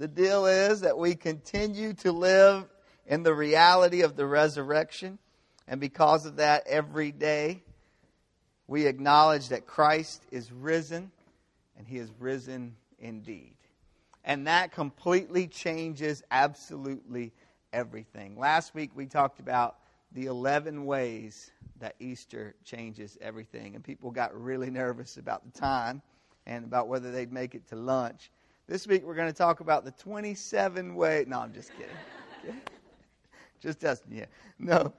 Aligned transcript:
The 0.00 0.08
deal 0.08 0.46
is 0.46 0.80
that 0.80 0.96
we 0.96 1.14
continue 1.14 1.92
to 1.92 2.10
live 2.10 2.66
in 3.06 3.22
the 3.22 3.34
reality 3.34 4.00
of 4.00 4.16
the 4.16 4.24
resurrection. 4.24 5.18
And 5.68 5.78
because 5.78 6.24
of 6.24 6.36
that, 6.36 6.66
every 6.66 7.12
day 7.12 7.62
we 8.66 8.86
acknowledge 8.86 9.50
that 9.50 9.66
Christ 9.66 10.22
is 10.30 10.50
risen 10.50 11.10
and 11.76 11.86
he 11.86 11.98
is 11.98 12.10
risen 12.18 12.76
indeed. 12.98 13.56
And 14.24 14.46
that 14.46 14.72
completely 14.72 15.46
changes 15.46 16.22
absolutely 16.30 17.34
everything. 17.70 18.38
Last 18.38 18.74
week 18.74 18.92
we 18.94 19.04
talked 19.04 19.38
about 19.38 19.76
the 20.12 20.26
11 20.26 20.86
ways 20.86 21.50
that 21.78 21.94
Easter 22.00 22.54
changes 22.64 23.18
everything. 23.20 23.74
And 23.74 23.84
people 23.84 24.10
got 24.10 24.34
really 24.34 24.70
nervous 24.70 25.18
about 25.18 25.44
the 25.44 25.60
time 25.60 26.00
and 26.46 26.64
about 26.64 26.88
whether 26.88 27.12
they'd 27.12 27.34
make 27.34 27.54
it 27.54 27.68
to 27.68 27.76
lunch. 27.76 28.30
This 28.70 28.86
week 28.86 29.04
we're 29.04 29.16
going 29.16 29.26
to 29.26 29.36
talk 29.36 29.58
about 29.58 29.84
the 29.84 29.90
27 29.90 30.94
ways. 30.94 31.26
No, 31.26 31.40
I'm 31.40 31.52
just 31.52 31.72
kidding. 31.72 32.60
just 33.60 33.80
testing 33.80 34.18
you. 34.18 34.26
No. 34.60 34.92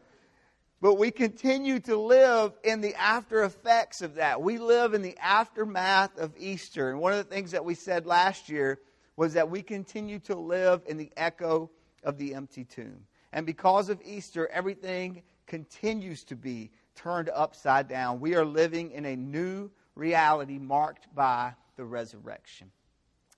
But 0.82 0.96
we 0.96 1.10
continue 1.10 1.80
to 1.80 1.96
live 1.96 2.52
in 2.66 2.82
the 2.82 2.94
after 2.96 3.46
effects 3.46 4.02
of 4.02 4.16
that. 4.16 4.42
We 4.42 4.58
live 4.58 4.94
in 4.94 5.02
the 5.02 5.18
aftermath 5.20 6.18
of 6.18 6.34
Easter. 6.38 6.90
And 6.90 7.00
one 7.00 7.14
of 7.14 7.20
the 7.20 7.34
things 7.34 7.52
that 7.52 7.64
we 7.64 7.74
said 7.74 8.06
last 8.06 8.50
year 8.50 8.78
was 9.16 9.36
that 9.36 9.50
we 9.50 9.62
continue 9.62 10.20
to 10.20 10.36
live 10.36 10.82
in 10.86 10.98
the 10.98 11.10
echo 11.16 11.70
of 12.04 12.18
the 12.18 12.36
empty 12.36 12.66
tomb. 12.66 13.06
And 13.32 13.46
because 13.46 13.88
of 13.88 14.02
Easter, 14.04 14.50
everything 14.50 15.22
continues 15.48 16.26
to 16.26 16.36
be 16.36 16.72
turned 16.94 17.30
upside 17.34 17.88
down. 17.88 18.20
We 18.20 18.36
are 18.36 18.44
living 18.44 18.92
in 18.92 19.06
a 19.06 19.16
new 19.16 19.72
reality 19.96 20.60
marked 20.60 21.08
by 21.16 21.54
the 21.78 21.86
resurrection. 21.86 22.70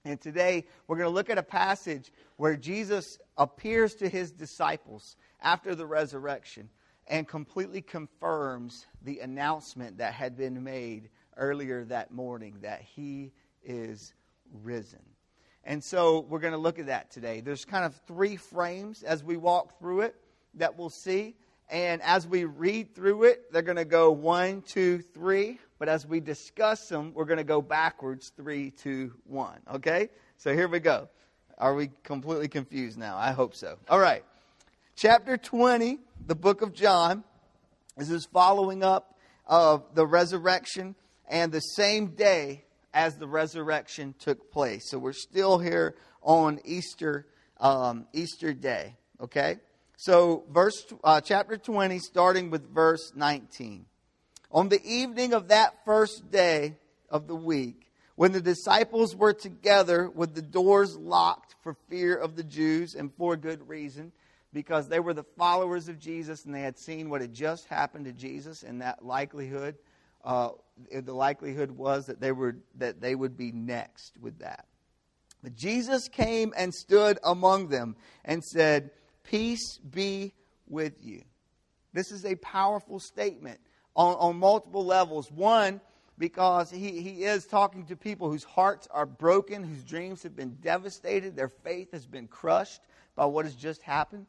And 0.05 0.19
today 0.19 0.65
we're 0.85 0.97
going 0.97 1.09
to 1.09 1.13
look 1.13 1.29
at 1.29 1.37
a 1.37 1.43
passage 1.43 2.11
where 2.35 2.57
Jesus 2.57 3.19
appears 3.37 3.95
to 3.95 4.09
his 4.09 4.33
disciples 4.33 5.15
after 5.41 5.75
the 5.75 5.85
resurrection 5.85 6.69
and 7.07 7.25
completely 7.25 7.81
confirms 7.81 8.85
the 9.03 9.19
announcement 9.19 9.99
that 9.99 10.13
had 10.13 10.35
been 10.35 10.61
made 10.61 11.09
earlier 11.37 11.85
that 11.85 12.11
morning 12.11 12.57
that 12.63 12.81
he 12.81 13.31
is 13.63 14.13
risen. 14.61 14.99
And 15.63 15.81
so 15.81 16.19
we're 16.27 16.39
going 16.39 16.51
to 16.51 16.59
look 16.59 16.79
at 16.79 16.87
that 16.87 17.09
today. 17.09 17.39
There's 17.39 17.63
kind 17.63 17.85
of 17.85 17.95
three 18.05 18.35
frames 18.35 19.03
as 19.03 19.23
we 19.23 19.37
walk 19.37 19.79
through 19.79 20.01
it 20.01 20.15
that 20.55 20.77
we'll 20.77 20.89
see. 20.89 21.37
And 21.69 22.01
as 22.01 22.27
we 22.27 22.43
read 22.43 22.93
through 22.93 23.23
it, 23.23 23.53
they're 23.53 23.61
going 23.61 23.77
to 23.77 23.85
go 23.85 24.11
one, 24.11 24.63
two, 24.63 24.99
three. 24.99 25.59
But 25.79 25.89
as 25.89 26.05
we 26.05 26.19
discuss 26.19 26.87
them, 26.87 27.13
we're 27.13 27.25
going 27.25 27.37
to 27.37 27.43
go 27.43 27.61
backwards 27.61 28.31
three, 28.35 28.71
two, 28.71 29.13
one. 29.25 29.59
Okay? 29.75 30.09
So 30.37 30.53
here 30.53 30.67
we 30.67 30.79
go. 30.79 31.09
Are 31.57 31.75
we 31.75 31.89
completely 32.03 32.47
confused 32.47 32.97
now? 32.97 33.17
I 33.17 33.31
hope 33.31 33.55
so. 33.55 33.77
All 33.89 33.99
right. 33.99 34.23
Chapter 34.95 35.37
20, 35.37 35.99
the 36.27 36.35
book 36.35 36.61
of 36.61 36.73
John, 36.73 37.23
this 37.97 38.09
is 38.09 38.25
following 38.31 38.83
up 38.83 39.17
of 39.45 39.83
the 39.93 40.05
resurrection 40.05 40.95
and 41.27 41.51
the 41.51 41.59
same 41.59 42.07
day 42.07 42.63
as 42.93 43.17
the 43.17 43.27
resurrection 43.27 44.13
took 44.19 44.51
place. 44.51 44.89
So 44.89 44.99
we're 44.99 45.13
still 45.13 45.57
here 45.57 45.95
on 46.21 46.59
Easter, 46.63 47.27
um, 47.59 48.05
Easter 48.13 48.53
Day. 48.53 48.95
Okay? 49.19 49.57
So, 49.97 50.43
verse, 50.51 50.85
uh, 51.03 51.21
chapter 51.21 51.57
20, 51.57 51.99
starting 51.99 52.49
with 52.49 52.73
verse 52.73 53.13
19. 53.15 53.85
On 54.53 54.69
the 54.69 54.85
evening 54.85 55.33
of 55.33 55.47
that 55.47 55.83
first 55.83 56.29
day 56.29 56.75
of 57.09 57.27
the 57.27 57.35
week, 57.35 57.89
when 58.15 58.31
the 58.33 58.41
disciples 58.41 59.15
were 59.15 59.33
together 59.33 60.07
with 60.07 60.35
the 60.35 60.43
doors 60.43 60.95
locked 60.95 61.55
for 61.63 61.75
fear 61.89 62.15
of 62.15 62.35
the 62.35 62.43
Jews 62.43 62.93
and 62.93 63.11
for 63.15 63.35
good 63.35 63.67
reason, 63.67 64.11
because 64.53 64.87
they 64.87 64.99
were 64.99 65.15
the 65.15 65.23
followers 65.23 65.89
of 65.89 65.97
Jesus 65.97 66.45
and 66.45 66.53
they 66.53 66.61
had 66.61 66.77
seen 66.77 67.09
what 67.09 67.21
had 67.21 67.33
just 67.33 67.65
happened 67.65 68.05
to 68.05 68.11
Jesus, 68.11 68.61
and 68.61 68.81
that 68.83 69.03
likelihood, 69.03 69.75
uh, 70.23 70.49
the 70.91 71.13
likelihood 71.13 71.71
was 71.71 72.05
that 72.05 72.21
they, 72.21 72.31
were, 72.31 72.57
that 72.75 73.01
they 73.01 73.15
would 73.15 73.35
be 73.35 73.51
next 73.51 74.19
with 74.21 74.37
that. 74.37 74.67
But 75.41 75.55
Jesus 75.55 76.07
came 76.07 76.53
and 76.55 76.71
stood 76.71 77.17
among 77.23 77.69
them 77.69 77.95
and 78.23 78.43
said, 78.43 78.91
Peace 79.23 79.79
be 79.79 80.35
with 80.67 80.93
you. 81.01 81.23
This 81.91 82.11
is 82.11 82.23
a 82.23 82.35
powerful 82.35 82.99
statement 82.99 83.59
on, 83.95 84.15
on 84.15 84.37
multiple 84.37 84.85
levels. 84.85 85.31
One, 85.31 85.81
because 86.17 86.69
he, 86.69 87.01
he 87.01 87.23
is 87.23 87.45
talking 87.45 87.85
to 87.85 87.95
people 87.95 88.29
whose 88.29 88.43
hearts 88.43 88.87
are 88.91 89.05
broken, 89.05 89.63
whose 89.63 89.83
dreams 89.83 90.23
have 90.23 90.35
been 90.35 90.55
devastated, 90.61 91.35
their 91.35 91.49
faith 91.49 91.91
has 91.91 92.05
been 92.05 92.27
crushed 92.27 92.81
by 93.15 93.25
what 93.25 93.45
has 93.45 93.55
just 93.55 93.81
happened. 93.81 94.25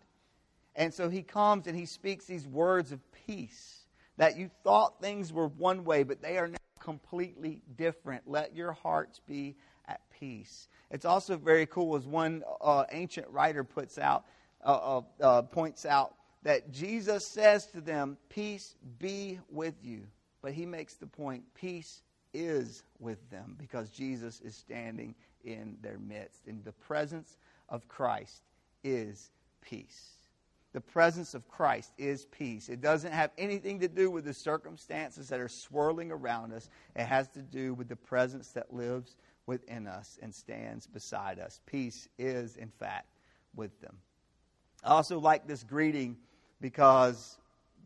And 0.76 0.92
so 0.92 1.08
he 1.08 1.22
comes 1.22 1.66
and 1.66 1.76
he 1.76 1.86
speaks 1.86 2.24
these 2.24 2.46
words 2.46 2.90
of 2.90 3.00
peace 3.26 3.86
that 4.16 4.36
you 4.36 4.50
thought 4.62 5.00
things 5.00 5.32
were 5.32 5.48
one 5.48 5.84
way, 5.84 6.02
but 6.02 6.22
they 6.22 6.38
are 6.38 6.48
now 6.48 6.56
completely 6.80 7.62
different. 7.76 8.22
Let 8.26 8.54
your 8.54 8.72
hearts 8.72 9.20
be 9.26 9.56
at 9.88 10.00
peace. 10.18 10.68
It's 10.90 11.04
also 11.04 11.36
very 11.36 11.66
cool, 11.66 11.96
as 11.96 12.06
one 12.06 12.42
uh, 12.60 12.84
ancient 12.92 13.28
writer 13.28 13.64
puts 13.64 13.98
out, 13.98 14.24
uh, 14.64 15.00
uh, 15.20 15.24
uh, 15.24 15.42
points 15.42 15.84
out 15.84 16.14
that 16.44 16.70
Jesus 16.70 17.26
says 17.26 17.66
to 17.68 17.80
them, 17.80 18.16
Peace 18.28 18.76
be 18.98 19.40
with 19.50 19.74
you. 19.82 20.02
But 20.42 20.52
he 20.52 20.66
makes 20.66 20.94
the 20.94 21.06
point, 21.06 21.42
peace 21.54 22.02
is 22.34 22.84
with 23.00 23.18
them 23.30 23.56
because 23.58 23.88
Jesus 23.88 24.40
is 24.42 24.54
standing 24.54 25.14
in 25.42 25.76
their 25.80 25.98
midst. 25.98 26.46
And 26.46 26.62
the 26.64 26.72
presence 26.72 27.36
of 27.68 27.88
Christ 27.88 28.42
is 28.82 29.30
peace. 29.62 30.10
The 30.74 30.80
presence 30.80 31.34
of 31.34 31.48
Christ 31.48 31.92
is 31.96 32.26
peace. 32.26 32.68
It 32.68 32.80
doesn't 32.80 33.12
have 33.12 33.30
anything 33.38 33.80
to 33.80 33.88
do 33.88 34.10
with 34.10 34.24
the 34.24 34.34
circumstances 34.34 35.28
that 35.28 35.40
are 35.40 35.48
swirling 35.48 36.10
around 36.10 36.52
us. 36.52 36.68
It 36.96 37.04
has 37.04 37.28
to 37.28 37.42
do 37.42 37.74
with 37.74 37.88
the 37.88 37.96
presence 37.96 38.48
that 38.50 38.74
lives 38.74 39.16
within 39.46 39.86
us 39.86 40.18
and 40.20 40.34
stands 40.34 40.86
beside 40.86 41.38
us. 41.38 41.60
Peace 41.64 42.08
is, 42.18 42.56
in 42.56 42.70
fact, 42.70 43.06
with 43.54 43.80
them. 43.80 43.96
I 44.82 44.90
also 44.90 45.20
like 45.20 45.46
this 45.46 45.62
greeting 45.62 46.16
because 46.60 47.38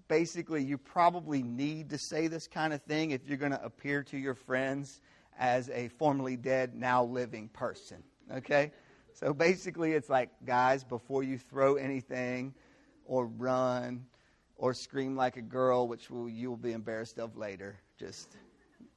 basically 0.08 0.64
you 0.64 0.78
probably 0.78 1.42
need 1.42 1.90
to 1.90 1.98
say 1.98 2.26
this 2.26 2.46
kind 2.46 2.72
of 2.72 2.82
thing 2.82 3.10
if 3.10 3.26
you're 3.26 3.36
going 3.36 3.52
to 3.52 3.64
appear 3.64 4.02
to 4.04 4.16
your 4.16 4.34
friends 4.34 5.00
as 5.38 5.70
a 5.70 5.88
formerly 5.98 6.36
dead, 6.36 6.74
now 6.74 7.04
living 7.04 7.48
person. 7.48 8.02
Okay? 8.32 8.72
So 9.14 9.32
basically, 9.32 9.92
it's 9.92 10.08
like, 10.08 10.30
guys, 10.44 10.84
before 10.84 11.22
you 11.22 11.38
throw 11.38 11.76
anything 11.76 12.54
or 13.04 13.26
run 13.26 14.06
or 14.56 14.74
scream 14.74 15.16
like 15.16 15.36
a 15.36 15.42
girl, 15.42 15.88
which 15.88 16.10
will, 16.10 16.28
you 16.28 16.50
will 16.50 16.56
be 16.56 16.72
embarrassed 16.72 17.18
of 17.18 17.36
later, 17.36 17.78
just 17.98 18.36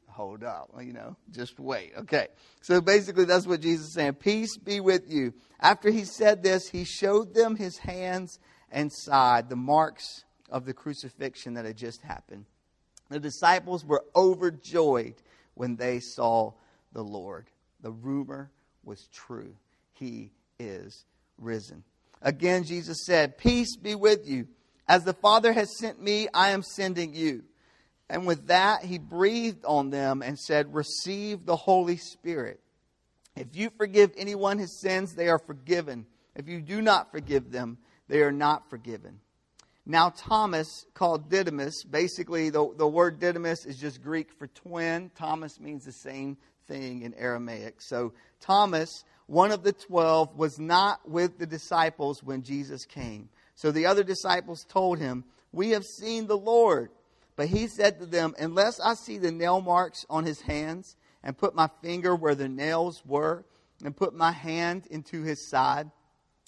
hold 0.08 0.44
up, 0.44 0.70
you 0.82 0.94
know, 0.94 1.16
just 1.32 1.60
wait. 1.60 1.94
Okay. 1.98 2.28
So 2.62 2.82
basically, 2.82 3.26
that's 3.26 3.48
what 3.48 3.62
Jesus 3.62 3.88
is 3.88 3.94
saying. 3.94 4.16
Peace 4.16 4.58
be 4.58 4.80
with 4.80 5.10
you. 5.10 5.34
After 5.60 5.90
he 5.90 6.04
said 6.04 6.44
this, 6.44 6.68
he 6.68 6.84
showed 6.84 7.34
them 7.34 7.56
his 7.56 7.78
hands 7.78 8.40
and 8.72 8.92
side, 8.92 9.50
the 9.50 9.56
marks 9.56 10.24
of 10.50 10.66
the 10.66 10.74
crucifixion 10.74 11.56
that 11.56 11.66
had 11.66 11.78
just 11.78 12.02
happened. 12.02 12.46
The 13.10 13.20
disciples 13.20 13.86
were 13.86 14.04
overjoyed 14.16 15.16
when 15.54 15.76
they 15.76 16.00
saw 16.00 16.54
the 16.94 17.04
Lord. 17.04 17.48
The 17.82 17.92
rumor 17.92 18.52
was 18.84 19.08
true. 19.14 19.54
He 19.94 20.32
is 20.60 21.06
risen. 21.38 21.84
Again, 22.22 22.64
Jesus 22.64 23.06
said, 23.06 23.38
Peace 23.38 23.76
be 23.76 23.96
with 23.96 24.28
you. 24.28 24.48
As 24.88 25.04
the 25.04 25.14
Father 25.14 25.54
has 25.54 25.78
sent 25.78 26.02
me, 26.02 26.28
I 26.34 26.50
am 26.50 26.64
sending 26.64 27.14
you. 27.14 27.44
And 28.10 28.28
with 28.28 28.48
that, 28.48 28.84
he 28.84 28.98
breathed 28.98 29.64
on 29.66 29.90
them 29.90 30.22
and 30.22 30.38
said, 30.38 30.74
Receive 30.74 31.46
the 31.46 31.56
Holy 31.56 31.98
Spirit. 31.98 32.60
If 33.36 33.56
you 33.56 33.72
forgive 33.78 34.12
anyone 34.18 34.58
his 34.58 34.80
sins, 34.82 35.16
they 35.16 35.30
are 35.30 35.40
forgiven. 35.40 36.06
If 36.36 36.48
you 36.48 36.62
do 36.62 36.82
not 36.82 37.12
forgive 37.12 37.52
them, 37.52 37.78
they 38.12 38.24
are 38.24 38.32
not 38.32 38.70
forgiven. 38.70 39.22
Now, 39.86 40.10
Thomas, 40.10 40.86
called 40.94 41.30
Didymus, 41.30 41.86
basically 41.86 42.50
the, 42.50 42.70
the 42.76 42.86
word 42.86 43.22
Didymus 43.22 43.66
is 43.66 43.78
just 43.78 44.04
Greek 44.04 44.34
for 44.38 44.48
twin. 44.48 45.12
Thomas 45.16 45.62
means 45.62 45.86
the 45.86 45.94
same 45.94 46.36
thing 46.68 47.04
in 47.04 47.14
Aramaic. 47.14 47.82
So, 47.82 48.12
Thomas, 48.42 49.06
one 49.28 49.52
of 49.52 49.64
the 49.64 49.72
twelve, 49.72 50.36
was 50.36 50.60
not 50.60 51.10
with 51.10 51.40
the 51.40 51.46
disciples 51.46 52.22
when 52.22 52.44
Jesus 52.44 52.86
came. 52.86 53.30
So 53.56 53.72
the 53.72 53.86
other 53.86 54.04
disciples 54.04 54.66
told 54.68 55.00
him, 55.00 55.24
We 55.54 55.70
have 55.70 55.86
seen 55.86 56.28
the 56.28 56.38
Lord. 56.38 56.90
But 57.38 57.48
he 57.48 57.68
said 57.68 57.98
to 58.00 58.06
them, 58.06 58.36
Unless 58.38 58.82
I 58.82 58.96
see 58.96 59.20
the 59.20 59.32
nail 59.32 59.62
marks 59.62 60.06
on 60.10 60.26
his 60.26 60.42
hands, 60.42 60.98
and 61.24 61.38
put 61.38 61.56
my 61.56 61.70
finger 61.82 62.14
where 62.14 62.36
the 62.36 62.50
nails 62.50 63.04
were, 63.06 63.46
and 63.86 63.96
put 63.96 64.14
my 64.14 64.34
hand 64.34 64.86
into 64.92 65.24
his 65.24 65.48
side, 65.48 65.90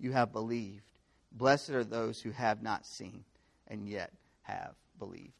you 0.00 0.12
have 0.12 0.32
believed. 0.32 0.82
Blessed 1.32 1.70
are 1.70 1.84
those 1.84 2.20
who 2.20 2.30
have 2.30 2.62
not 2.62 2.86
seen 2.86 3.24
and 3.68 3.88
yet 3.88 4.12
have 4.42 4.74
believed. 4.98 5.32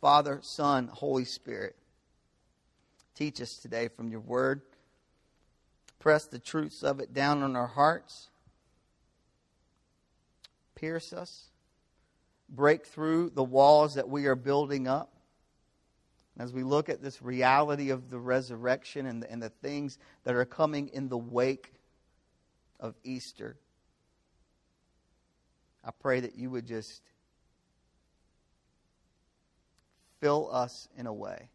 Father, 0.00 0.38
Son, 0.42 0.88
Holy 0.88 1.24
Spirit, 1.24 1.76
teach 3.14 3.40
us 3.40 3.56
today 3.56 3.88
from 3.88 4.10
your 4.10 4.20
word. 4.20 4.62
Press 5.98 6.26
the 6.26 6.38
truths 6.38 6.82
of 6.82 7.00
it 7.00 7.12
down 7.12 7.42
on 7.42 7.56
our 7.56 7.66
hearts. 7.66 8.28
Pierce 10.74 11.12
us. 11.12 11.50
Break 12.48 12.86
through 12.86 13.30
the 13.30 13.44
walls 13.44 13.94
that 13.94 14.08
we 14.08 14.26
are 14.26 14.34
building 14.34 14.88
up. 14.88 15.12
As 16.38 16.54
we 16.54 16.62
look 16.62 16.88
at 16.88 17.02
this 17.02 17.20
reality 17.20 17.90
of 17.90 18.08
the 18.08 18.18
resurrection 18.18 19.04
and 19.04 19.22
the, 19.22 19.30
and 19.30 19.42
the 19.42 19.50
things 19.50 19.98
that 20.24 20.34
are 20.34 20.46
coming 20.46 20.88
in 20.88 21.10
the 21.10 21.18
wake 21.18 21.74
of 22.80 22.94
Easter, 23.04 23.56
I 25.84 25.90
pray 25.92 26.20
that 26.20 26.36
you 26.36 26.50
would 26.50 26.66
just 26.66 27.02
fill 30.20 30.48
us 30.52 30.88
in 30.96 31.06
a 31.06 31.12
way 31.12 31.48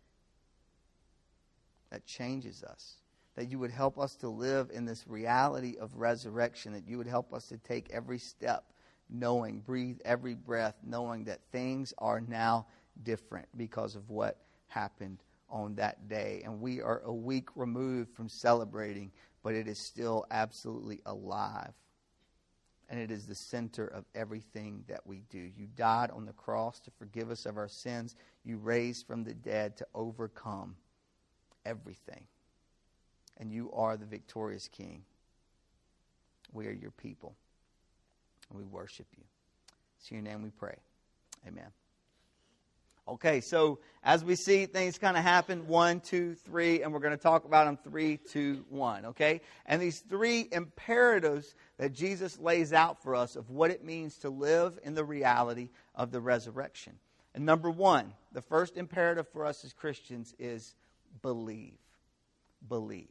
that 1.92 2.06
changes 2.06 2.64
us. 2.64 2.96
That 3.36 3.52
you 3.52 3.60
would 3.60 3.72
help 3.72 4.00
us 4.00 4.16
to 4.18 4.30
live 4.30 4.72
in 4.74 4.86
this 4.86 5.06
reality 5.08 5.76
of 5.80 5.96
resurrection. 5.96 6.74
That 6.74 6.88
you 6.88 6.98
would 6.98 7.08
help 7.08 7.34
us 7.34 7.48
to 7.50 7.58
take 7.58 7.90
every 7.92 8.18
step 8.18 8.64
knowing, 9.10 9.60
breathe 9.60 10.00
every 10.06 10.34
breath, 10.34 10.76
knowing 10.84 11.26
that 11.26 11.40
things 11.52 11.94
are 11.98 12.22
now 12.22 12.66
different 13.04 13.48
because 13.56 13.96
of 13.96 14.10
what 14.10 14.38
happened 14.68 15.20
on 15.56 15.76
that 15.76 16.08
day. 16.10 16.42
And 16.44 16.60
we 16.60 16.82
are 16.82 17.02
a 17.06 17.14
week 17.14 17.48
removed 17.56 18.14
from 18.14 18.28
celebrating, 18.28 19.12
but 19.42 19.56
it 19.56 19.68
is 19.68 19.80
still 19.80 20.26
absolutely 20.30 21.00
alive 21.06 21.74
and 22.90 23.00
it 23.00 23.12
is 23.12 23.26
the 23.26 23.36
center 23.36 23.88
of 23.88 24.06
everything 24.14 24.84
that 24.88 25.06
we 25.06 25.24
do. 25.30 25.40
You 25.40 25.68
died 25.76 26.12
on 26.12 26.26
the 26.26 26.34
cross 26.34 26.80
to 26.82 26.92
forgive 26.92 27.32
us 27.32 27.46
of 27.46 27.58
our 27.58 27.68
sins. 27.68 28.16
You 28.44 28.58
raised 28.58 29.08
from 29.08 29.24
the 29.24 29.34
dead 29.34 29.76
to 29.78 29.88
overcome 29.96 30.76
everything. 31.66 32.26
And 33.38 33.52
you 33.52 33.72
are 33.74 33.98
the 33.98 34.06
victorious 34.06 34.68
King. 34.68 35.04
We 36.54 36.68
are 36.68 36.72
your 36.72 36.92
people. 36.92 37.36
And 38.50 38.60
we 38.60 38.66
worship 38.66 39.08
you. 39.18 39.24
It's 40.00 40.12
your 40.12 40.22
name 40.22 40.44
we 40.44 40.52
pray. 40.52 40.78
Amen. 41.48 41.72
Okay, 43.08 43.40
so 43.40 43.78
as 44.04 44.24
we 44.24 44.36
see 44.36 44.66
things 44.66 44.98
kind 44.98 45.16
of 45.16 45.22
happen 45.22 45.68
one, 45.68 46.00
two, 46.00 46.34
three, 46.34 46.82
and 46.82 46.92
we're 46.92 47.00
going 47.00 47.16
to 47.16 47.22
talk 47.22 47.46
about 47.46 47.66
them 47.66 47.78
three, 47.84 48.18
two, 48.18 48.66
one. 48.70 49.06
Okay? 49.06 49.42
And 49.68 49.80
these 49.80 50.00
three 50.00 50.48
imperatives 50.52 51.54
that 51.78 51.94
Jesus 51.94 52.40
lays 52.40 52.74
out 52.74 53.04
for 53.04 53.16
us 53.16 53.36
of 53.36 53.52
what 53.52 53.70
it 53.70 53.84
means 53.84 54.18
to 54.20 54.30
live 54.30 54.80
in 54.84 54.96
the 54.96 55.04
reality 55.04 55.70
of 55.94 56.12
the 56.12 56.20
resurrection. 56.20 56.94
And 57.36 57.46
number 57.46 57.70
one, 57.70 58.14
the 58.32 58.42
first 58.42 58.76
imperative 58.76 59.28
for 59.28 59.46
us 59.46 59.64
as 59.64 59.74
Christians 59.74 60.34
is 60.40 60.74
believe. 61.22 61.78
Believe. 62.68 63.10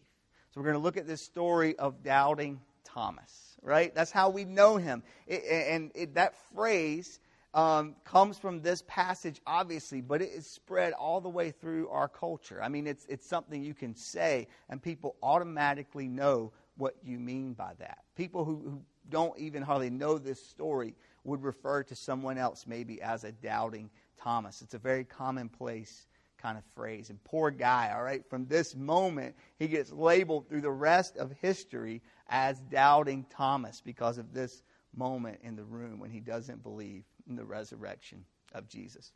So 0.50 0.60
we're 0.60 0.66
going 0.66 0.74
to 0.74 0.82
look 0.82 0.96
at 0.96 1.06
this 1.06 1.22
story 1.22 1.76
of 1.78 2.02
doubting 2.02 2.60
Thomas, 2.84 3.56
right? 3.62 3.94
That's 3.94 4.10
how 4.10 4.30
we 4.30 4.44
know 4.44 4.76
him. 4.76 5.04
It, 5.26 5.44
and 5.44 5.92
it, 5.94 6.14
that 6.14 6.34
phrase 6.52 7.20
um, 7.54 7.94
comes 8.04 8.36
from 8.36 8.60
this 8.60 8.82
passage, 8.86 9.40
obviously, 9.46 10.00
but 10.00 10.20
it 10.20 10.30
is 10.30 10.46
spread 10.46 10.92
all 10.92 11.20
the 11.20 11.28
way 11.28 11.52
through 11.52 11.88
our 11.88 12.08
culture. 12.08 12.60
I 12.60 12.68
mean, 12.68 12.88
it's, 12.88 13.06
it's 13.06 13.26
something 13.26 13.62
you 13.62 13.74
can 13.74 13.94
say, 13.94 14.48
and 14.68 14.82
people 14.82 15.14
automatically 15.22 16.08
know 16.08 16.52
what 16.76 16.96
you 17.04 17.20
mean 17.20 17.52
by 17.54 17.72
that. 17.78 17.98
People 18.16 18.44
who, 18.44 18.56
who 18.64 18.82
don't 19.08 19.38
even 19.38 19.62
hardly 19.62 19.90
know 19.90 20.18
this 20.18 20.44
story 20.44 20.94
would 21.22 21.44
refer 21.44 21.84
to 21.84 21.94
someone 21.94 22.38
else 22.38 22.66
maybe 22.66 23.00
as 23.00 23.22
a 23.22 23.30
doubting 23.30 23.88
Thomas. 24.20 24.60
It's 24.60 24.74
a 24.74 24.78
very 24.78 25.04
commonplace 25.04 26.08
kind 26.42 26.58
of 26.58 26.64
phrase. 26.74 27.08
And 27.08 27.22
poor 27.22 27.52
guy, 27.52 27.92
all 27.94 28.02
right, 28.02 28.28
from 28.28 28.46
this 28.46 28.74
moment, 28.74 29.36
he 29.60 29.68
gets 29.68 29.92
labeled 29.92 30.48
through 30.48 30.62
the 30.62 30.70
rest 30.72 31.16
of 31.16 31.30
history 31.40 32.02
as 32.28 32.58
doubting 32.62 33.24
Thomas 33.30 33.80
because 33.80 34.18
of 34.18 34.34
this 34.34 34.62
moment 34.96 35.38
in 35.42 35.54
the 35.54 35.64
room 35.64 36.00
when 36.00 36.10
he 36.10 36.20
doesn't 36.20 36.62
believe 36.62 37.04
in 37.28 37.36
the 37.36 37.44
resurrection 37.44 38.24
of 38.52 38.68
Jesus. 38.68 39.12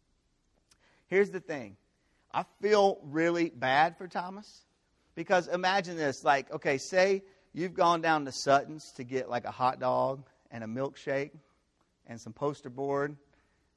Here's 1.07 1.31
the 1.31 1.41
thing 1.41 1.77
I 2.33 2.45
feel 2.61 2.99
really 3.03 3.51
bad 3.51 3.97
for 3.97 4.07
Thomas 4.07 4.65
because 5.15 5.49
imagine 5.49 5.97
this 5.97 6.25
like, 6.25 6.53
okay, 6.53 6.79
say 6.79 7.23
you've 7.53 7.75
gone 7.75 8.01
down 8.01 8.25
to 8.27 8.33
Sutton's 8.33 8.93
to 8.97 9.05
get 9.05 9.29
like 9.29 9.45
a 9.45 9.51
hot 9.51 9.81
dog 9.81 10.23
and 10.51 10.63
a 10.63 10.67
milkshake 10.67 11.33
and 12.07 12.21
some 12.21 12.33
poster 12.33 12.71
board 12.71 13.17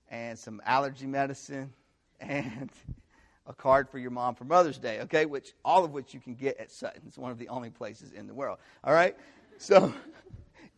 and 0.09 0.37
some 0.37 0.61
allergy 0.65 1.07
medicine 1.07 1.71
and 2.19 2.69
a 3.47 3.53
card 3.53 3.89
for 3.89 3.97
your 3.97 4.11
mom 4.11 4.35
for 4.35 4.43
Mother's 4.43 4.77
Day, 4.77 4.99
okay? 5.01 5.25
Which 5.25 5.53
all 5.65 5.83
of 5.83 5.91
which 5.91 6.13
you 6.13 6.19
can 6.19 6.35
get 6.35 6.59
at 6.59 6.71
Sutton's, 6.71 7.17
one 7.17 7.31
of 7.31 7.39
the 7.39 7.49
only 7.49 7.69
places 7.69 8.11
in 8.11 8.27
the 8.27 8.33
world. 8.33 8.59
All 8.83 8.93
right? 8.93 9.15
So 9.57 9.93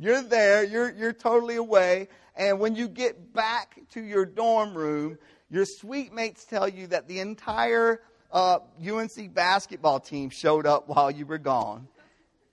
you're 0.04 0.22
there, 0.22 0.64
you're, 0.64 0.92
you're 0.92 1.14
totally 1.14 1.56
away, 1.56 2.10
and 2.36 2.60
when 2.60 2.76
you 2.76 2.88
get 2.88 3.34
back 3.34 3.80
to 3.92 4.02
your 4.02 4.26
dorm 4.26 4.74
room, 4.74 5.18
your 5.50 5.66
suite 5.66 6.14
mates 6.14 6.46
tell 6.46 6.68
you 6.68 6.88
that 6.88 7.08
the 7.08 7.20
entire 7.20 8.02
uh, 8.32 8.60
UNC 8.84 9.34
basketball 9.34 10.00
team 10.00 10.30
showed 10.30 10.66
up 10.66 10.90
while 10.90 11.12
you 11.12 11.26
were 11.26 11.38
gone. 11.38 11.88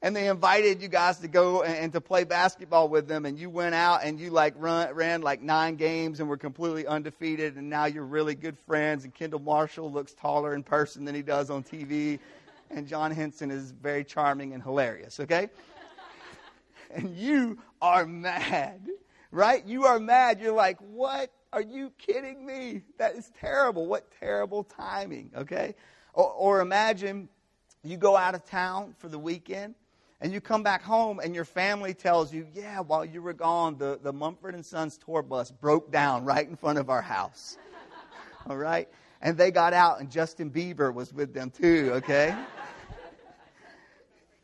And 0.02 0.16
they 0.16 0.28
invited 0.28 0.80
you 0.80 0.88
guys 0.88 1.18
to 1.18 1.28
go 1.28 1.62
and, 1.62 1.76
and, 1.76 1.92
to 1.92 2.00
play 2.00 2.24
basketball 2.24 2.88
with 2.88 3.06
them. 3.06 3.26
And 3.26 3.38
you 3.38 3.50
went 3.50 3.74
out 3.74 4.00
and 4.02 4.18
you 4.18 4.30
like 4.30 4.54
run, 4.56 4.94
ran 4.94 5.20
like 5.20 5.42
nine 5.42 5.76
games 5.76 6.20
and 6.20 6.28
were 6.28 6.38
completely 6.38 6.86
undefeated. 6.86 7.56
And 7.56 7.68
now 7.68 7.84
you're 7.84 8.04
really 8.04 8.34
good 8.34 8.56
friends. 8.66 9.04
And 9.04 9.14
Kendall 9.14 9.40
Marshall 9.40 9.92
looks 9.92 10.14
taller 10.14 10.54
in 10.54 10.62
person 10.62 11.04
than 11.04 11.14
he 11.14 11.20
does 11.20 11.50
on 11.50 11.62
TV. 11.62 12.18
And 12.70 12.88
John 12.88 13.10
Henson 13.10 13.50
is 13.50 13.72
very 13.72 14.04
charming 14.04 14.54
and 14.54 14.62
hilarious, 14.62 15.20
okay? 15.20 15.50
And 16.94 17.16
you 17.16 17.58
are 17.80 18.06
mad, 18.06 18.88
right? 19.30 19.64
You 19.66 19.86
are 19.86 19.98
mad. 19.98 20.40
You're 20.40 20.54
like, 20.54 20.78
what? 20.80 21.30
Are 21.52 21.62
you 21.62 21.92
kidding 21.98 22.46
me? 22.46 22.82
That 22.98 23.16
is 23.16 23.30
terrible. 23.40 23.86
What 23.86 24.10
terrible 24.20 24.64
timing, 24.64 25.30
okay? 25.36 25.74
Or, 26.14 26.30
or 26.30 26.60
imagine 26.60 27.28
you 27.82 27.96
go 27.96 28.16
out 28.16 28.34
of 28.34 28.44
town 28.44 28.94
for 28.98 29.08
the 29.08 29.18
weekend 29.18 29.74
and 30.20 30.32
you 30.32 30.40
come 30.40 30.62
back 30.62 30.82
home 30.82 31.18
and 31.18 31.34
your 31.34 31.44
family 31.44 31.94
tells 31.94 32.32
you, 32.32 32.46
yeah, 32.54 32.80
while 32.80 33.04
you 33.04 33.22
were 33.22 33.32
gone, 33.32 33.78
the, 33.78 33.98
the 34.02 34.12
Mumford 34.12 34.54
and 34.54 34.64
Sons 34.64 34.98
tour 34.98 35.22
bus 35.22 35.50
broke 35.50 35.90
down 35.90 36.24
right 36.24 36.46
in 36.46 36.56
front 36.56 36.78
of 36.78 36.90
our 36.90 37.02
house. 37.02 37.56
All 38.48 38.56
right? 38.56 38.88
And 39.22 39.36
they 39.36 39.50
got 39.50 39.72
out 39.72 40.00
and 40.00 40.10
Justin 40.10 40.50
Bieber 40.50 40.92
was 40.92 41.12
with 41.12 41.34
them 41.34 41.50
too, 41.50 41.90
okay? 41.94 42.36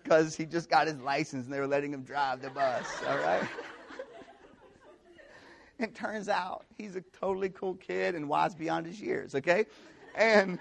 Because 0.06 0.36
he 0.36 0.46
just 0.46 0.70
got 0.70 0.86
his 0.86 1.00
license 1.00 1.46
and 1.46 1.52
they 1.52 1.58
were 1.58 1.66
letting 1.66 1.92
him 1.92 2.02
drive 2.02 2.40
the 2.40 2.50
bus, 2.50 2.86
all 3.08 3.18
right? 3.18 3.42
it 5.80 5.96
turns 5.96 6.28
out 6.28 6.64
he's 6.78 6.94
a 6.94 7.00
totally 7.18 7.48
cool 7.48 7.74
kid 7.74 8.14
and 8.14 8.28
wise 8.28 8.54
beyond 8.54 8.86
his 8.86 9.00
years, 9.00 9.34
okay? 9.34 9.66
And 10.14 10.60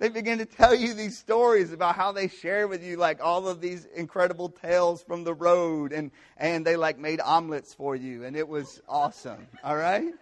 they 0.00 0.08
begin 0.08 0.38
to 0.38 0.44
tell 0.44 0.74
you 0.74 0.94
these 0.94 1.16
stories 1.16 1.72
about 1.72 1.94
how 1.94 2.10
they 2.10 2.26
share 2.26 2.66
with 2.66 2.82
you 2.82 2.96
like 2.96 3.20
all 3.22 3.46
of 3.46 3.60
these 3.60 3.84
incredible 3.94 4.48
tales 4.48 5.00
from 5.00 5.22
the 5.22 5.32
road 5.32 5.92
and 5.92 6.10
and 6.36 6.66
they 6.66 6.74
like 6.74 6.98
made 6.98 7.20
omelets 7.20 7.72
for 7.72 7.94
you 7.96 8.24
and 8.24 8.36
it 8.36 8.46
was 8.46 8.82
awesome 8.88 9.46
all 9.64 9.76
right 9.76 10.12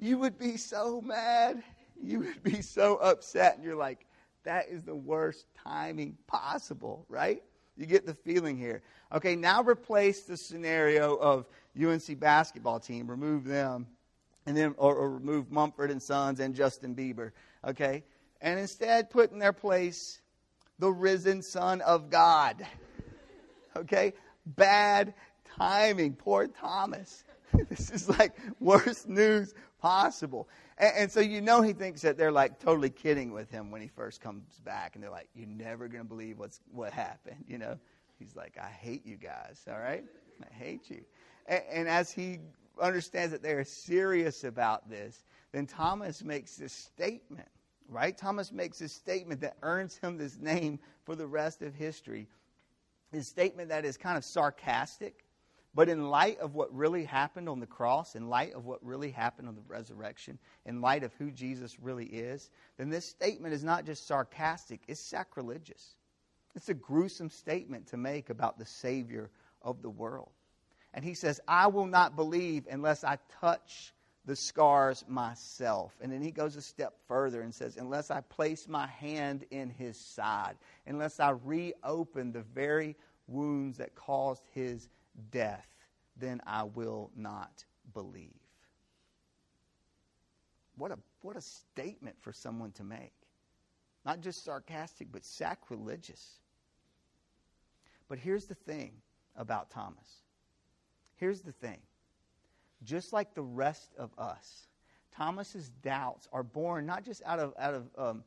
you 0.00 0.18
would 0.18 0.36
be 0.36 0.56
so 0.56 1.00
mad 1.00 1.62
you 2.02 2.18
would 2.18 2.42
be 2.42 2.60
so 2.60 2.96
upset 2.96 3.54
and 3.54 3.64
you're 3.64 3.76
like 3.76 4.04
that 4.44 4.68
is 4.68 4.82
the 4.82 4.94
worst 4.94 5.46
timing 5.64 6.16
possible, 6.26 7.06
right? 7.08 7.42
You 7.76 7.86
get 7.86 8.06
the 8.06 8.14
feeling 8.14 8.56
here. 8.56 8.82
Okay, 9.12 9.36
now 9.36 9.62
replace 9.62 10.22
the 10.22 10.36
scenario 10.36 11.16
of 11.16 11.46
UNC 11.80 12.18
basketball 12.18 12.80
team, 12.80 13.08
remove 13.08 13.44
them, 13.44 13.86
and 14.46 14.56
then 14.56 14.74
or, 14.76 14.94
or 14.94 15.10
remove 15.10 15.50
Mumford 15.50 15.90
and 15.90 16.02
Sons 16.02 16.40
and 16.40 16.54
Justin 16.54 16.94
Bieber. 16.94 17.32
Okay, 17.66 18.04
and 18.40 18.58
instead 18.58 19.10
put 19.10 19.32
in 19.32 19.38
their 19.38 19.52
place 19.52 20.20
the 20.78 20.90
risen 20.90 21.42
Son 21.42 21.80
of 21.80 22.10
God. 22.10 22.66
Okay, 23.76 24.12
bad 24.44 25.14
timing. 25.56 26.14
Poor 26.14 26.46
Thomas. 26.48 27.24
this 27.68 27.90
is 27.90 28.08
like 28.08 28.32
worst 28.60 29.08
news 29.08 29.54
possible. 29.80 30.48
And, 30.82 30.92
and, 30.96 31.12
so 31.12 31.20
you 31.20 31.40
know 31.40 31.62
he 31.62 31.72
thinks 31.72 32.02
that 32.02 32.18
they're 32.18 32.32
like 32.32 32.58
totally 32.58 32.90
kidding 32.90 33.32
with 33.32 33.50
him 33.50 33.70
when 33.70 33.80
he 33.80 33.88
first 33.88 34.20
comes 34.20 34.44
back, 34.64 34.96
and 34.96 35.02
they're 35.02 35.10
like, 35.10 35.28
"You're 35.34 35.46
never 35.46 35.88
going 35.88 36.02
to 36.02 36.08
believe 36.08 36.38
what's 36.38 36.60
what 36.72 36.92
happened," 36.92 37.44
you 37.46 37.56
know. 37.56 37.78
He's 38.22 38.36
like, 38.36 38.56
I 38.60 38.68
hate 38.68 39.04
you 39.04 39.16
guys, 39.16 39.64
all 39.68 39.80
right? 39.80 40.04
I 40.40 40.54
hate 40.54 40.88
you. 40.88 41.02
And, 41.46 41.62
and 41.70 41.88
as 41.88 42.12
he 42.12 42.38
understands 42.80 43.32
that 43.32 43.42
they're 43.42 43.64
serious 43.64 44.44
about 44.44 44.88
this, 44.88 45.24
then 45.50 45.66
Thomas 45.66 46.22
makes 46.22 46.56
this 46.56 46.72
statement, 46.72 47.48
right? 47.88 48.16
Thomas 48.16 48.52
makes 48.52 48.78
this 48.78 48.92
statement 48.92 49.40
that 49.40 49.56
earns 49.62 49.96
him 49.96 50.18
this 50.18 50.38
name 50.38 50.78
for 51.04 51.16
the 51.16 51.26
rest 51.26 51.62
of 51.62 51.74
history. 51.74 52.28
His 53.10 53.26
statement 53.26 53.68
that 53.70 53.84
is 53.84 53.96
kind 53.96 54.16
of 54.16 54.24
sarcastic, 54.24 55.24
but 55.74 55.88
in 55.88 56.08
light 56.08 56.38
of 56.38 56.54
what 56.54 56.74
really 56.74 57.04
happened 57.04 57.48
on 57.48 57.60
the 57.60 57.66
cross, 57.66 58.14
in 58.14 58.28
light 58.28 58.52
of 58.52 58.66
what 58.66 58.84
really 58.84 59.10
happened 59.10 59.48
on 59.48 59.54
the 59.54 59.62
resurrection, 59.66 60.38
in 60.66 60.80
light 60.80 61.02
of 61.02 61.12
who 61.14 61.30
Jesus 61.30 61.80
really 61.80 62.06
is, 62.06 62.50
then 62.76 62.90
this 62.90 63.06
statement 63.06 63.54
is 63.54 63.64
not 63.64 63.86
just 63.86 64.06
sarcastic, 64.06 64.80
it's 64.86 65.00
sacrilegious. 65.00 65.94
It's 66.54 66.68
a 66.68 66.74
gruesome 66.74 67.30
statement 67.30 67.86
to 67.88 67.96
make 67.96 68.28
about 68.28 68.58
the 68.58 68.66
Savior 68.66 69.30
of 69.62 69.80
the 69.80 69.88
world. 69.88 70.30
And 70.92 71.04
he 71.04 71.14
says, 71.14 71.40
I 71.48 71.68
will 71.68 71.86
not 71.86 72.16
believe 72.16 72.66
unless 72.70 73.02
I 73.02 73.16
touch 73.40 73.94
the 74.26 74.36
scars 74.36 75.04
myself. 75.08 75.94
And 76.00 76.12
then 76.12 76.20
he 76.20 76.30
goes 76.30 76.54
a 76.56 76.62
step 76.62 76.94
further 77.08 77.40
and 77.40 77.54
says, 77.54 77.76
Unless 77.78 78.10
I 78.10 78.20
place 78.20 78.68
my 78.68 78.86
hand 78.86 79.44
in 79.50 79.70
his 79.70 79.96
side, 79.96 80.56
unless 80.86 81.18
I 81.18 81.30
reopen 81.30 82.32
the 82.32 82.42
very 82.54 82.94
wounds 83.26 83.78
that 83.78 83.94
caused 83.94 84.44
his 84.52 84.88
death, 85.30 85.68
then 86.16 86.40
I 86.46 86.64
will 86.64 87.10
not 87.16 87.64
believe. 87.94 88.30
What 90.76 90.90
a, 90.90 90.98
what 91.20 91.36
a 91.36 91.40
statement 91.40 92.16
for 92.20 92.32
someone 92.32 92.72
to 92.72 92.84
make. 92.84 93.12
Not 94.04 94.20
just 94.20 94.44
sarcastic, 94.44 95.08
but 95.12 95.24
sacrilegious. 95.24 96.40
But 98.08 98.18
here's 98.18 98.46
the 98.46 98.54
thing 98.54 98.92
about 99.36 99.70
Thomas. 99.70 100.22
Here's 101.16 101.40
the 101.40 101.52
thing. 101.52 101.78
Just 102.84 103.12
like 103.12 103.34
the 103.34 103.42
rest 103.42 103.92
of 103.96 104.10
us, 104.18 104.66
Thomas's 105.14 105.70
doubts 105.82 106.26
are 106.32 106.42
born 106.42 106.84
not 106.84 107.04
just 107.04 107.22
out 107.24 107.38
of, 107.38 107.54
out 107.58 107.74
of 107.74 107.88
um, 107.96 108.24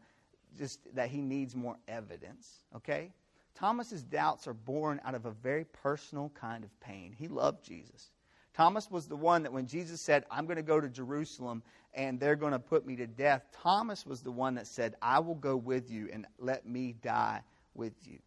just 0.57 0.79
that 0.95 1.09
he 1.09 1.19
needs 1.19 1.55
more 1.55 1.75
evidence, 1.87 2.63
okay? 2.75 3.11
Thomas's 3.55 4.03
doubts 4.03 4.47
are 4.47 4.53
born 4.53 4.99
out 5.05 5.15
of 5.15 5.25
a 5.25 5.31
very 5.31 5.65
personal 5.65 6.29
kind 6.39 6.63
of 6.63 6.79
pain. 6.79 7.15
He 7.17 7.27
loved 7.27 7.63
Jesus. 7.63 8.11
Thomas 8.53 8.89
was 8.89 9.07
the 9.07 9.15
one 9.15 9.43
that 9.43 9.51
when 9.51 9.67
Jesus 9.67 10.01
said, 10.01 10.23
I'm 10.31 10.45
going 10.45 10.57
to 10.57 10.63
go 10.63 10.79
to 10.79 10.87
Jerusalem 10.87 11.63
and 11.93 12.19
they're 12.19 12.35
going 12.35 12.53
to 12.53 12.59
put 12.59 12.85
me 12.85 12.95
to 12.97 13.07
death, 13.07 13.43
Thomas 13.51 14.05
was 14.05 14.21
the 14.21 14.31
one 14.31 14.55
that 14.55 14.67
said, 14.67 14.95
I 15.01 15.19
will 15.19 15.35
go 15.35 15.57
with 15.57 15.89
you 15.89 16.09
and 16.11 16.25
let 16.39 16.65
me 16.65 16.93
die 17.01 17.41
with 17.73 17.93
you. 18.07 18.19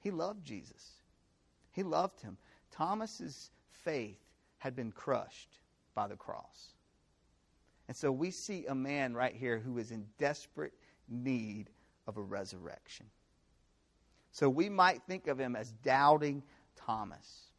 He 0.00 0.10
loved 0.10 0.44
Jesus. 0.44 0.92
He 1.72 1.82
loved 1.82 2.20
him. 2.20 2.36
Thomas's 2.70 3.50
faith 3.70 4.18
had 4.58 4.76
been 4.76 4.92
crushed 4.92 5.58
by 5.94 6.06
the 6.06 6.16
cross. 6.16 6.74
And 7.88 7.96
so 7.96 8.12
we 8.12 8.30
see 8.30 8.66
a 8.66 8.74
man 8.74 9.14
right 9.14 9.34
here 9.34 9.58
who 9.58 9.78
is 9.78 9.90
in 9.90 10.06
desperate 10.18 10.74
need 11.08 11.70
of 12.06 12.16
a 12.16 12.22
resurrection. 12.22 13.06
So 14.32 14.48
we 14.48 14.68
might 14.68 15.02
think 15.02 15.26
of 15.26 15.38
him 15.38 15.56
as 15.56 15.72
doubting 15.82 16.42
Thomas. 16.76 17.50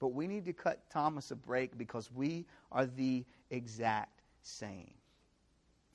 But 0.00 0.08
we 0.08 0.26
need 0.26 0.44
to 0.46 0.52
cut 0.52 0.90
Thomas 0.90 1.30
a 1.30 1.36
break 1.36 1.76
because 1.78 2.10
we 2.12 2.46
are 2.70 2.86
the 2.86 3.24
exact 3.50 4.22
same. 4.42 4.92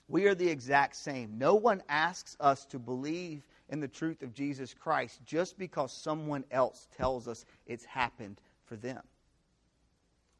We 0.08 0.26
are 0.26 0.36
the 0.36 0.50
exact 0.50 0.96
same. 0.96 1.38
No 1.38 1.56
one 1.56 1.84
asks 1.88 2.36
us 2.40 2.66
to 2.68 2.80
believe 2.80 3.48
in 3.70 3.80
the 3.80 3.88
truth 3.88 4.24
of 4.24 4.34
Jesus 4.34 4.74
Christ 4.74 5.20
just 5.24 5.58
because 5.58 5.94
someone 5.94 6.44
else 6.50 6.88
tells 6.98 7.28
us 7.28 7.46
it's 7.68 7.86
happened 7.86 8.42
for 8.66 8.76
them. 8.76 9.04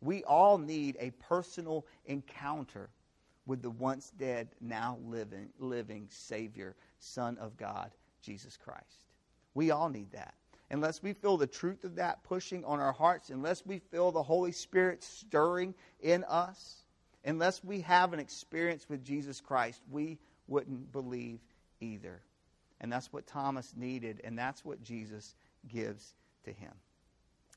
We 0.02 0.24
all 0.24 0.58
need 0.58 0.98
a 1.00 1.12
personal 1.12 1.86
encounter 2.06 2.90
with 3.46 3.62
the 3.62 3.70
once 3.70 4.12
dead, 4.18 4.48
now 4.62 4.98
living, 5.06 5.50
living 5.60 6.08
Savior, 6.10 6.76
Son 7.00 7.38
of 7.38 7.58
God, 7.58 7.92
Jesus 8.22 8.58
Christ. 8.58 9.09
We 9.54 9.72
all 9.72 9.90
need 9.90 10.12
that. 10.12 10.34
Unless 10.72 11.02
we 11.02 11.14
feel 11.14 11.38
the 11.38 11.48
truth 11.48 11.84
of 11.84 11.96
that 11.96 12.24
pushing 12.24 12.64
on 12.64 12.80
our 12.80 12.92
hearts, 12.92 13.32
unless 13.32 13.66
we 13.66 13.80
feel 13.80 14.12
the 14.12 14.22
Holy 14.22 14.52
Spirit 14.52 15.04
stirring 15.04 15.74
in 16.00 16.24
us, 16.26 16.84
unless 17.26 17.64
we 17.64 17.82
have 17.82 18.14
an 18.14 18.20
experience 18.20 18.88
with 18.88 19.04
Jesus 19.04 19.42
Christ, 19.42 19.82
we 19.90 20.20
wouldn't 20.48 20.92
believe 20.92 21.40
either. 21.82 22.22
And 22.82 22.92
that's 22.92 23.12
what 23.12 23.28
Thomas 23.28 23.74
needed, 23.76 24.22
and 24.24 24.38
that's 24.38 24.64
what 24.64 24.84
Jesus 24.84 25.36
gives 25.68 26.14
to 26.46 26.52
him. 26.52 26.72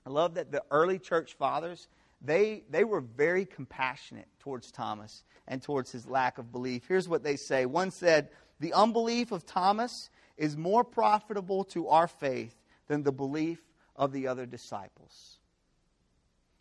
I 0.07 0.11
love 0.11 0.35
that 0.35 0.51
the 0.51 0.65
early 0.71 0.99
church 0.99 1.35
fathers, 1.35 1.89
they, 2.21 2.65
they 2.71 2.85
were 2.85 3.01
very 3.01 3.45
compassionate 3.45 4.29
towards 4.41 4.73
Thomas 4.73 5.23
and 5.47 5.63
towards 5.63 5.93
his 5.93 6.07
lack 6.07 6.39
of 6.39 6.51
belief. 6.51 6.85
Here's 6.89 7.09
what 7.09 7.23
they 7.23 7.37
say. 7.37 7.67
One 7.67 7.91
said, 7.91 8.31
The 8.59 8.73
unbelief 8.73 9.33
of 9.33 9.47
Thomas 9.47 10.11
is 10.37 10.57
more 10.57 10.85
profitable 10.85 11.65
to 11.65 11.89
our 11.89 12.07
faith 12.09 12.55
than 12.89 13.03
the 13.03 13.13
belief 13.13 13.61
of 13.97 14.13
the 14.13 14.27
other 14.27 14.47
disciples. 14.47 15.39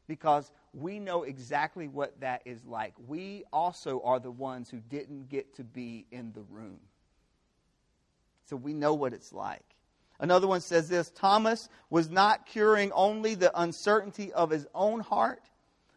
Because 0.07 0.51
we 0.73 0.99
know 0.99 1.23
exactly 1.23 1.87
what 1.87 2.19
that 2.21 2.41
is 2.45 2.65
like. 2.65 2.93
We 3.07 3.43
also 3.51 4.01
are 4.03 4.19
the 4.19 4.31
ones 4.31 4.69
who 4.69 4.79
didn't 4.79 5.29
get 5.29 5.55
to 5.55 5.63
be 5.63 6.05
in 6.11 6.31
the 6.33 6.43
room. 6.43 6.79
So 8.45 8.55
we 8.55 8.73
know 8.73 8.93
what 8.93 9.13
it's 9.13 9.31
like. 9.31 9.63
Another 10.19 10.47
one 10.47 10.61
says 10.61 10.87
this 10.87 11.09
Thomas 11.09 11.67
was 11.89 12.09
not 12.09 12.45
curing 12.45 12.91
only 12.91 13.35
the 13.35 13.51
uncertainty 13.59 14.31
of 14.33 14.49
his 14.49 14.67
own 14.75 14.99
heart, 14.99 15.41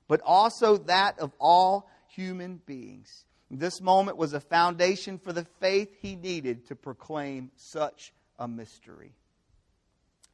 but 0.08 0.20
also 0.24 0.78
that 0.78 1.18
of 1.18 1.32
all 1.38 1.90
human 2.08 2.60
beings. 2.64 3.24
This 3.50 3.80
moment 3.80 4.16
was 4.16 4.32
a 4.32 4.40
foundation 4.40 5.18
for 5.18 5.32
the 5.32 5.46
faith 5.60 5.94
he 6.00 6.16
needed 6.16 6.66
to 6.68 6.76
proclaim 6.76 7.50
such 7.56 8.12
a 8.38 8.48
mystery. 8.48 9.12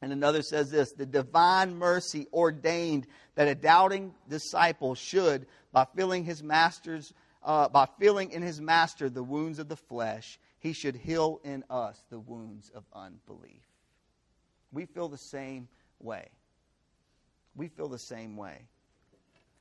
And 0.01 0.11
another 0.11 0.41
says 0.41 0.71
this 0.71 0.93
the 0.93 1.05
divine 1.05 1.75
mercy 1.75 2.27
ordained 2.33 3.05
that 3.35 3.47
a 3.47 3.55
doubting 3.55 4.13
disciple 4.27 4.95
should, 4.95 5.45
by 5.71 5.85
feeling 5.95 6.23
his 6.23 6.41
master's 6.41 7.13
uh, 7.43 7.69
by 7.69 7.87
feeling 7.99 8.31
in 8.31 8.41
his 8.41 8.61
master 8.61 9.09
the 9.09 9.23
wounds 9.23 9.59
of 9.59 9.67
the 9.67 9.75
flesh, 9.75 10.39
he 10.59 10.73
should 10.73 10.95
heal 10.95 11.39
in 11.43 11.63
us 11.69 12.01
the 12.09 12.19
wounds 12.19 12.69
of 12.69 12.83
unbelief. 12.93 13.63
We 14.71 14.85
feel 14.85 15.09
the 15.09 15.17
same 15.17 15.67
way. 15.99 16.29
We 17.55 17.67
feel 17.67 17.89
the 17.89 17.99
same 17.99 18.37
way. 18.37 18.67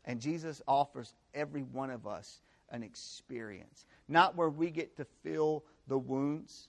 And 0.05 0.21
Jesus 0.21 0.63
offers 0.69 1.13
every 1.35 1.63
one 1.63 1.91
of 1.91 2.07
us 2.07 2.41
an 2.71 2.83
experience. 2.83 3.87
Not 4.09 4.37
where 4.37 4.51
we 4.51 4.71
get 4.71 4.97
to 4.97 5.05
feel 5.23 5.65
the 5.89 5.99
wounds, 5.99 6.69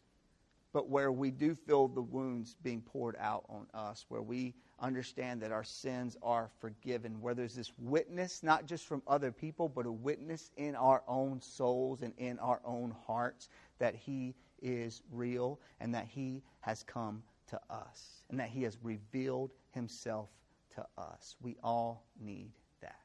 but 0.74 0.89
where 0.89 1.12
we 1.12 1.31
do 1.31 1.53
feel 1.55 1.88
the 1.88 2.01
wounds 2.01 2.55
being 2.63 2.81
poured 2.81 3.15
out 3.20 3.46
on 3.50 3.67
us, 3.74 4.05
where 4.10 4.22
we 4.22 4.53
understand 4.79 5.41
that 5.41 5.51
our 5.51 5.63
sins 5.63 6.17
are 6.24 6.50
forgiven, 6.60 7.22
where 7.22 7.34
there's 7.34 7.55
this 7.55 7.72
witness, 7.77 8.41
not 8.41 8.65
just 8.65 8.88
from 8.88 9.01
other 9.08 9.31
people, 9.31 9.70
but 9.70 9.86
a 9.86 9.91
witness 9.91 10.50
in 10.58 10.75
our 10.75 11.03
own 11.08 11.41
souls 11.41 12.01
and 12.01 12.13
in 12.17 12.39
our 12.39 12.62
own 12.65 12.96
hearts 13.05 13.50
that 13.79 13.96
He 13.96 14.34
is 14.62 15.01
real 15.12 15.60
and 15.79 15.93
that 15.93 16.08
He 16.08 16.41
has 16.62 16.84
come 16.84 17.22
to 17.48 17.60
us 17.70 18.24
and 18.29 18.39
that 18.39 18.50
He 18.50 18.63
has 18.63 18.77
revealed 18.81 19.51
Himself 19.72 20.29
to 20.75 20.86
us. 20.98 21.36
We 21.41 21.58
all 21.63 22.05
need 22.20 22.51
that. 22.81 23.00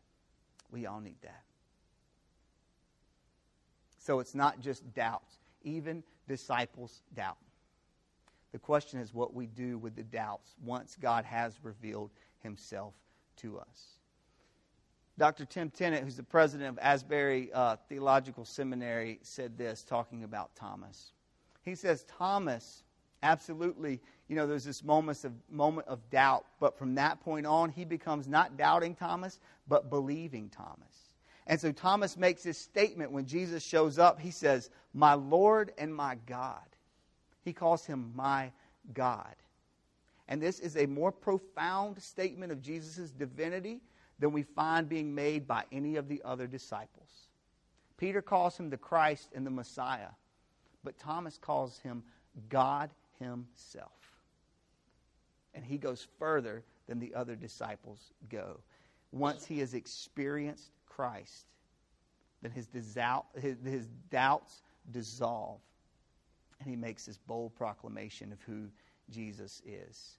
We 0.71 0.87
all 0.87 1.01
need 1.01 1.21
that. 1.23 1.43
So 4.07 4.21
it's 4.21 4.37
not 4.37 4.61
just 4.61 4.95
doubts. 4.95 5.39
Even 5.65 6.05
disciples 6.29 7.03
doubt. 7.17 7.39
The 8.53 8.59
question 8.61 9.01
is 9.01 9.13
what 9.13 9.35
we 9.35 9.47
do 9.47 9.79
with 9.79 9.97
the 9.97 10.05
doubts 10.05 10.55
once 10.65 10.97
God 11.01 11.25
has 11.25 11.59
revealed 11.65 12.11
himself 12.41 12.95
to 13.39 13.59
us. 13.59 13.99
Dr. 15.19 15.45
Tim 15.45 15.71
Tennent, 15.71 16.05
who's 16.05 16.17
the 16.17 16.23
president 16.23 16.69
of 16.69 16.79
Asbury 16.81 17.51
uh, 17.53 17.75
Theological 17.89 18.45
Seminary, 18.45 19.19
said 19.23 19.59
this 19.59 19.83
talking 19.83 20.23
about 20.23 20.55
Thomas. 20.55 21.11
He 21.65 21.75
says, 21.75 22.05
Thomas, 22.05 22.85
absolutely, 23.25 24.01
you 24.29 24.37
know, 24.37 24.47
there's 24.47 24.65
this 24.65 24.83
of, 24.83 25.33
moment 25.51 25.89
of 25.89 25.99
doubt, 26.11 26.45
but 26.61 26.79
from 26.79 26.95
that 26.95 27.19
point 27.23 27.45
on, 27.45 27.71
he 27.71 27.85
becomes 27.85 28.29
not 28.29 28.57
doubting 28.57 28.95
Thomas, 28.95 29.41
but 29.67 29.91
believing 29.91 30.49
Thomas. 30.49 31.06
And 31.47 31.61
so 31.61 31.73
Thomas 31.73 32.17
makes 32.17 32.43
this 32.43 32.59
statement 32.59 33.13
when 33.13 33.27
Jesus 33.27 33.63
shows 33.63 33.99
up. 33.99 34.21
He 34.21 34.31
says, 34.31 34.71
My 34.93 35.15
Lord 35.15 35.73
and 35.79 35.95
my 35.95 36.17
God. 36.27 36.65
He 37.45 37.53
calls 37.53 37.87
him 37.87 38.13
my 38.17 38.51
God. 38.93 39.35
And 40.29 40.43
this 40.43 40.59
is 40.59 40.77
a 40.77 40.87
more 40.87 41.13
profound 41.13 42.03
statement 42.03 42.51
of 42.51 42.61
Jesus' 42.61 43.13
divinity 43.13 43.81
than 44.19 44.33
we 44.33 44.43
find 44.43 44.89
being 44.89 45.15
made 45.15 45.47
by 45.47 45.65
any 45.71 45.97
of 45.97 46.09
the 46.09 46.21
other 46.25 46.49
disciples. 46.49 47.29
Peter 47.97 48.21
calls 48.21 48.57
him 48.57 48.69
the 48.69 48.77
Christ 48.77 49.31
and 49.35 49.47
the 49.47 49.51
Messiah, 49.51 50.11
but 50.83 50.99
Thomas 50.99 51.39
calls 51.39 51.79
him 51.79 52.03
God 52.49 52.91
Himself. 53.19 53.93
and 55.55 55.65
he 55.65 55.79
goes 55.79 56.07
further 56.19 56.63
than 56.87 56.99
the 56.99 57.15
other 57.15 57.35
disciples 57.35 58.13
go. 58.29 58.61
Once 59.13 59.47
he 59.47 59.61
has 59.61 59.73
experienced 59.73 60.71
Christ, 60.97 61.45
then 62.41 62.51
his, 62.53 62.67
his, 62.73 63.57
his 63.63 63.87
doubts 64.11 64.63
dissolve, 64.91 65.61
and 66.59 66.71
he 66.71 66.75
makes 66.75 67.05
this 67.05 67.19
bold 67.19 67.55
proclamation 67.55 68.33
of 68.33 68.41
who 68.47 68.69
Jesus 69.11 69.61
is. 69.67 70.17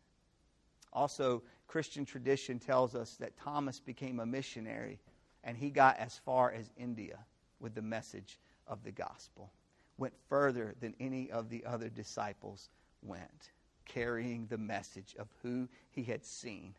Also, 0.93 1.41
Christian 1.65 2.05
tradition 2.05 2.59
tells 2.59 2.93
us 2.93 3.15
that 3.15 3.35
Thomas 3.37 3.79
became 3.79 4.19
a 4.19 4.25
missionary 4.25 4.99
and 5.43 5.57
he 5.57 5.71
got 5.71 5.97
as 5.97 6.19
far 6.23 6.51
as 6.51 6.69
India 6.77 7.17
with 7.59 7.73
the 7.73 7.81
message 7.81 8.39
of 8.67 8.83
the 8.83 8.91
gospel. 8.91 9.51
Went 9.97 10.13
further 10.29 10.75
than 10.79 10.93
any 10.99 11.31
of 11.31 11.49
the 11.49 11.65
other 11.65 11.89
disciples 11.89 12.69
went, 13.01 13.51
carrying 13.85 14.45
the 14.45 14.59
message 14.59 15.15
of 15.17 15.27
who 15.41 15.67
he 15.89 16.03
had 16.03 16.23
seen 16.23 16.75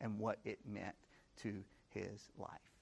and 0.00 0.20
what 0.20 0.38
it 0.44 0.60
meant 0.64 0.94
to 1.38 1.64
his 1.92 2.30
life. 2.38 2.75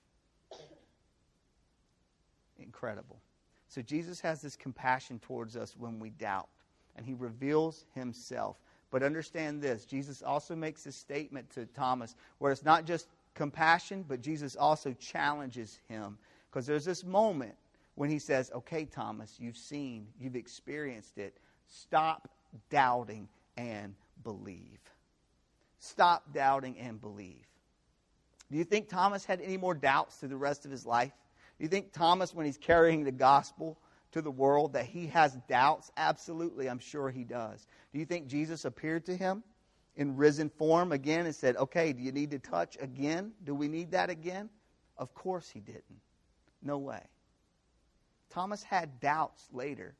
Incredible. 2.59 3.21
So 3.69 3.83
Jesus 3.83 4.21
has 4.21 4.41
this 4.41 4.57
compassion 4.57 5.19
towards 5.19 5.57
us 5.57 5.75
when 5.77 5.99
we 5.99 6.11
doubt, 6.11 6.49
and 6.97 7.05
he 7.05 7.15
reveals 7.15 7.87
himself. 7.95 8.57
But 8.91 9.03
understand 9.03 9.61
this 9.61 9.85
Jesus 9.85 10.23
also 10.23 10.55
makes 10.55 10.87
a 10.87 10.93
statement 10.93 11.51
to 11.51 11.67
Thomas 11.67 12.15
where 12.39 12.53
it's 12.53 12.65
not 12.65 12.85
just 12.85 13.09
compassion, 13.35 14.05
but 14.07 14.21
Jesus 14.21 14.55
also 14.55 14.93
challenges 14.93 15.81
him. 15.89 16.17
Because 16.51 16.67
there's 16.67 16.85
this 16.85 17.05
moment 17.05 17.57
when 17.97 18.09
he 18.09 18.19
says, 18.19 18.53
Okay, 18.55 18.85
Thomas, 18.85 19.35
you've 19.41 19.57
seen, 19.57 20.07
you've 20.21 20.37
experienced 20.37 21.19
it. 21.19 21.37
Stop 21.67 22.29
doubting 22.71 23.29
and 23.57 23.95
believe. 24.23 24.79
Stop 25.81 26.33
doubting 26.33 26.79
and 26.79 27.01
believe. 27.01 27.47
Do 28.51 28.59
you 28.59 28.65
think 28.65 28.89
Thomas 28.89 29.25
had 29.25 29.41
any 29.41 29.57
more 29.57 29.75
doubts 29.75 30.17
through 30.17 30.29
the 30.29 30.37
rest 30.37 30.65
of 30.65 30.71
his 30.71 30.87
life? 30.87 31.13
Do 31.59 31.65
you 31.65 31.69
think 31.69 31.93
Thomas, 31.93 32.35
when 32.35 32.47
he's 32.47 32.59
carrying 32.59 33.05
the 33.05 33.13
gospel 33.13 33.79
to 34.13 34.23
the 34.23 34.31
world, 34.31 34.73
that 34.73 34.87
he 34.87 35.09
has 35.09 35.37
doubts? 35.49 35.91
Absolutely, 35.97 36.69
I'm 36.69 36.79
sure 36.79 37.11
he 37.11 37.25
does. 37.25 37.67
Do 37.93 37.99
you 37.99 38.07
think 38.07 38.27
Jesus 38.27 38.65
appeared 38.65 39.07
to 39.07 39.17
him 39.17 39.43
in 39.97 40.17
risen 40.17 40.49
form 40.51 40.93
again 40.93 41.27
and 41.27 41.35
said, 41.35 41.57
Okay, 41.57 41.93
do 41.93 42.03
you 42.03 42.13
need 42.13 42.33
to 42.33 42.39
touch 42.39 42.77
again? 42.81 43.33
Do 43.45 43.55
we 43.55 43.69
need 43.69 43.93
that 43.93 44.11
again? 44.11 44.51
Of 44.97 45.15
course 45.15 45.49
he 45.49 45.61
didn't. 45.61 46.01
No 46.63 46.79
way. 46.79 47.03
Thomas 48.31 48.63
had 48.63 49.01
doubts 49.01 49.47
later, 49.53 49.95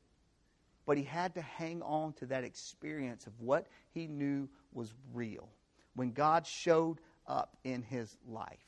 but 0.85 0.97
he 0.97 1.03
had 1.03 1.35
to 1.35 1.41
hang 1.41 1.81
on 1.81 2.13
to 2.13 2.25
that 2.27 2.43
experience 2.43 3.27
of 3.27 3.33
what 3.39 3.67
he 3.93 4.07
knew 4.07 4.49
was 4.73 4.93
real 5.13 5.47
when 5.95 6.11
God 6.11 6.45
showed 6.45 6.99
up 7.27 7.55
in 7.63 7.81
his 7.81 8.15
life. 8.27 8.64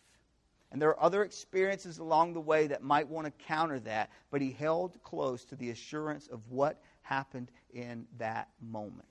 And 0.72 0.82
there 0.82 0.90
are 0.90 1.04
other 1.04 1.24
experiences 1.24 1.98
along 1.98 2.34
the 2.34 2.42
way 2.42 2.68
that 2.68 2.84
might 2.84 3.08
want 3.08 3.26
to 3.26 3.46
counter 3.46 3.80
that, 3.82 4.10
but 4.32 4.42
he 4.42 4.52
held 4.52 5.02
close 5.04 5.46
to 5.46 5.56
the 5.56 5.70
assurance 5.70 6.28
of 6.28 6.42
what 6.50 6.82
happened 7.04 7.52
in 7.74 8.06
that 8.18 8.50
moment. 8.62 9.08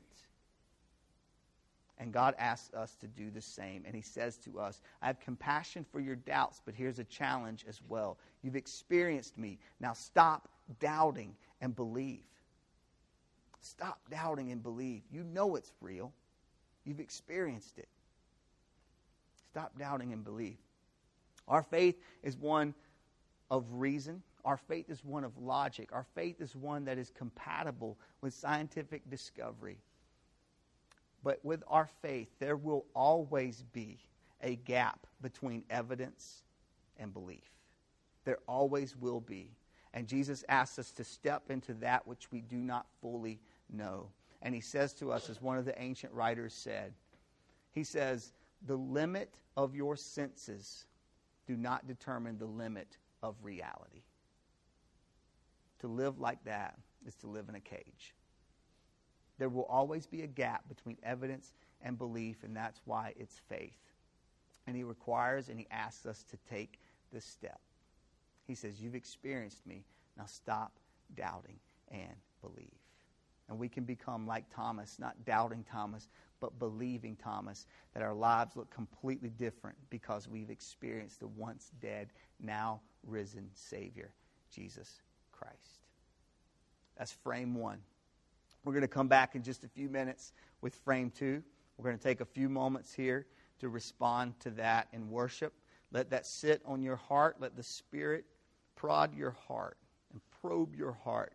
And 1.98 2.12
God 2.12 2.34
asks 2.38 2.74
us 2.74 2.94
to 2.96 3.06
do 3.06 3.30
the 3.30 3.40
same. 3.40 3.84
And 3.86 3.94
He 3.94 4.02
says 4.02 4.36
to 4.38 4.58
us, 4.58 4.82
I 5.00 5.06
have 5.06 5.18
compassion 5.18 5.84
for 5.90 6.00
your 6.00 6.16
doubts, 6.16 6.60
but 6.64 6.74
here's 6.74 6.98
a 6.98 7.04
challenge 7.04 7.64
as 7.66 7.80
well. 7.88 8.18
You've 8.42 8.56
experienced 8.56 9.38
me. 9.38 9.58
Now 9.80 9.94
stop 9.94 10.48
doubting 10.78 11.34
and 11.60 11.74
believe. 11.74 12.26
Stop 13.60 13.98
doubting 14.10 14.52
and 14.52 14.62
believe. 14.62 15.02
You 15.10 15.24
know 15.24 15.56
it's 15.56 15.72
real, 15.80 16.12
you've 16.84 17.00
experienced 17.00 17.78
it. 17.78 17.88
Stop 19.50 19.78
doubting 19.78 20.12
and 20.12 20.22
believe. 20.22 20.58
Our 21.48 21.62
faith 21.62 21.96
is 22.22 22.36
one 22.36 22.74
of 23.50 23.64
reason. 23.70 24.22
Our 24.44 24.56
faith 24.56 24.90
is 24.90 25.04
one 25.04 25.24
of 25.24 25.36
logic. 25.38 25.90
Our 25.92 26.06
faith 26.14 26.40
is 26.40 26.54
one 26.54 26.84
that 26.84 26.98
is 26.98 27.10
compatible 27.10 27.98
with 28.20 28.34
scientific 28.34 29.08
discovery. 29.10 29.78
But 31.22 31.44
with 31.44 31.62
our 31.68 31.88
faith, 32.02 32.28
there 32.38 32.56
will 32.56 32.84
always 32.94 33.64
be 33.72 33.98
a 34.42 34.56
gap 34.56 35.06
between 35.22 35.64
evidence 35.70 36.44
and 36.98 37.12
belief. 37.12 37.50
There 38.24 38.38
always 38.46 38.96
will 38.96 39.20
be. 39.20 39.50
And 39.94 40.06
Jesus 40.06 40.44
asks 40.48 40.78
us 40.78 40.92
to 40.92 41.04
step 41.04 41.50
into 41.50 41.74
that 41.74 42.06
which 42.06 42.30
we 42.30 42.42
do 42.42 42.56
not 42.56 42.86
fully 43.00 43.40
know. 43.72 44.08
And 44.42 44.54
he 44.54 44.60
says 44.60 44.92
to 44.94 45.10
us, 45.10 45.30
as 45.30 45.40
one 45.40 45.58
of 45.58 45.64
the 45.64 45.80
ancient 45.80 46.12
writers 46.12 46.52
said, 46.52 46.92
he 47.72 47.82
says, 47.82 48.32
The 48.66 48.76
limit 48.76 49.40
of 49.56 49.74
your 49.74 49.96
senses 49.96 50.86
do 51.46 51.56
not 51.56 51.86
determine 51.86 52.38
the 52.38 52.46
limit 52.46 52.96
of 53.22 53.36
reality. 53.42 54.02
To 55.80 55.88
live 55.88 56.18
like 56.18 56.42
that 56.44 56.78
is 57.06 57.14
to 57.16 57.26
live 57.26 57.48
in 57.48 57.54
a 57.54 57.60
cage. 57.60 58.14
There 59.38 59.48
will 59.48 59.64
always 59.64 60.06
be 60.06 60.22
a 60.22 60.26
gap 60.26 60.68
between 60.68 60.96
evidence 61.02 61.52
and 61.82 61.98
belief, 61.98 62.42
and 62.42 62.56
that's 62.56 62.80
why 62.84 63.12
it's 63.16 63.40
faith. 63.48 63.76
And 64.66 64.74
he 64.74 64.82
requires 64.82 65.48
and 65.48 65.58
he 65.58 65.66
asks 65.70 66.06
us 66.06 66.24
to 66.30 66.36
take 66.50 66.80
this 67.12 67.24
step. 67.24 67.60
He 68.46 68.54
says, 68.54 68.80
You've 68.80 68.94
experienced 68.94 69.66
me. 69.66 69.84
Now 70.16 70.24
stop 70.26 70.72
doubting 71.14 71.58
and 71.90 72.14
believe. 72.40 72.72
And 73.48 73.58
we 73.58 73.68
can 73.68 73.84
become 73.84 74.26
like 74.26 74.44
Thomas, 74.52 74.98
not 74.98 75.24
doubting 75.24 75.64
Thomas, 75.70 76.08
but 76.40 76.58
believing 76.58 77.16
Thomas, 77.16 77.66
that 77.94 78.02
our 78.02 78.14
lives 78.14 78.56
look 78.56 78.70
completely 78.70 79.30
different 79.30 79.76
because 79.90 80.28
we've 80.28 80.50
experienced 80.50 81.20
the 81.20 81.28
once 81.28 81.70
dead, 81.80 82.12
now 82.40 82.80
risen 83.02 83.48
Savior, 83.54 84.12
Jesus 84.50 85.00
Christ. 85.32 85.80
That's 86.96 87.12
frame 87.12 87.54
one. 87.54 87.78
We're 88.64 88.72
going 88.72 88.82
to 88.82 88.88
come 88.88 89.08
back 89.08 89.34
in 89.34 89.42
just 89.42 89.64
a 89.64 89.68
few 89.68 89.88
minutes 89.88 90.32
with 90.60 90.74
frame 90.74 91.10
two. 91.10 91.42
We're 91.76 91.84
going 91.84 91.98
to 91.98 92.02
take 92.02 92.20
a 92.20 92.26
few 92.26 92.48
moments 92.48 92.92
here 92.92 93.26
to 93.60 93.68
respond 93.68 94.38
to 94.40 94.50
that 94.50 94.88
in 94.92 95.10
worship. 95.10 95.52
Let 95.92 96.10
that 96.10 96.26
sit 96.26 96.62
on 96.64 96.82
your 96.82 96.96
heart. 96.96 97.36
Let 97.38 97.56
the 97.56 97.62
Spirit 97.62 98.24
prod 98.74 99.14
your 99.14 99.36
heart 99.46 99.78
and 100.12 100.20
probe 100.40 100.74
your 100.74 100.92
heart 100.92 101.32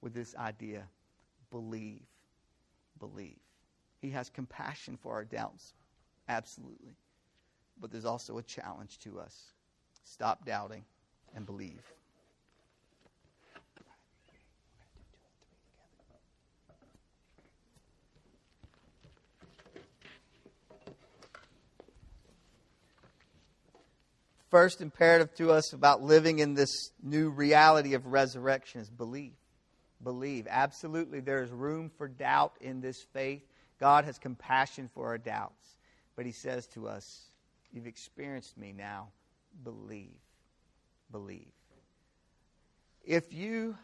with 0.00 0.14
this 0.14 0.34
idea 0.36 0.88
believe. 1.50 2.02
Believe. 2.98 3.41
He 4.02 4.10
has 4.10 4.28
compassion 4.28 4.98
for 5.00 5.14
our 5.14 5.24
doubts. 5.24 5.72
Absolutely. 6.28 6.96
But 7.80 7.90
there's 7.90 8.04
also 8.04 8.36
a 8.36 8.42
challenge 8.42 8.98
to 9.00 9.18
us. 9.18 9.52
Stop 10.04 10.44
doubting 10.44 10.84
and 11.34 11.46
believe. 11.46 11.80
first 24.52 24.82
imperative 24.82 25.34
to 25.34 25.50
us 25.50 25.72
about 25.72 26.02
living 26.02 26.38
in 26.38 26.52
this 26.52 26.90
new 27.02 27.30
reality 27.30 27.94
of 27.94 28.04
resurrection 28.04 28.82
is 28.82 28.90
believe. 28.90 29.32
Believe. 30.04 30.46
Absolutely, 30.48 31.20
there 31.20 31.42
is 31.42 31.50
room 31.50 31.90
for 31.96 32.06
doubt 32.06 32.52
in 32.60 32.82
this 32.82 33.02
faith. 33.14 33.42
God 33.82 34.04
has 34.04 34.16
compassion 34.16 34.88
for 34.94 35.08
our 35.08 35.18
doubts. 35.18 35.76
But 36.14 36.24
He 36.24 36.30
says 36.30 36.68
to 36.68 36.86
us, 36.86 37.22
You've 37.72 37.88
experienced 37.88 38.56
me 38.56 38.72
now. 38.72 39.08
Believe. 39.64 40.20
Believe. 41.10 41.50
If 43.04 43.32
you 43.32 43.76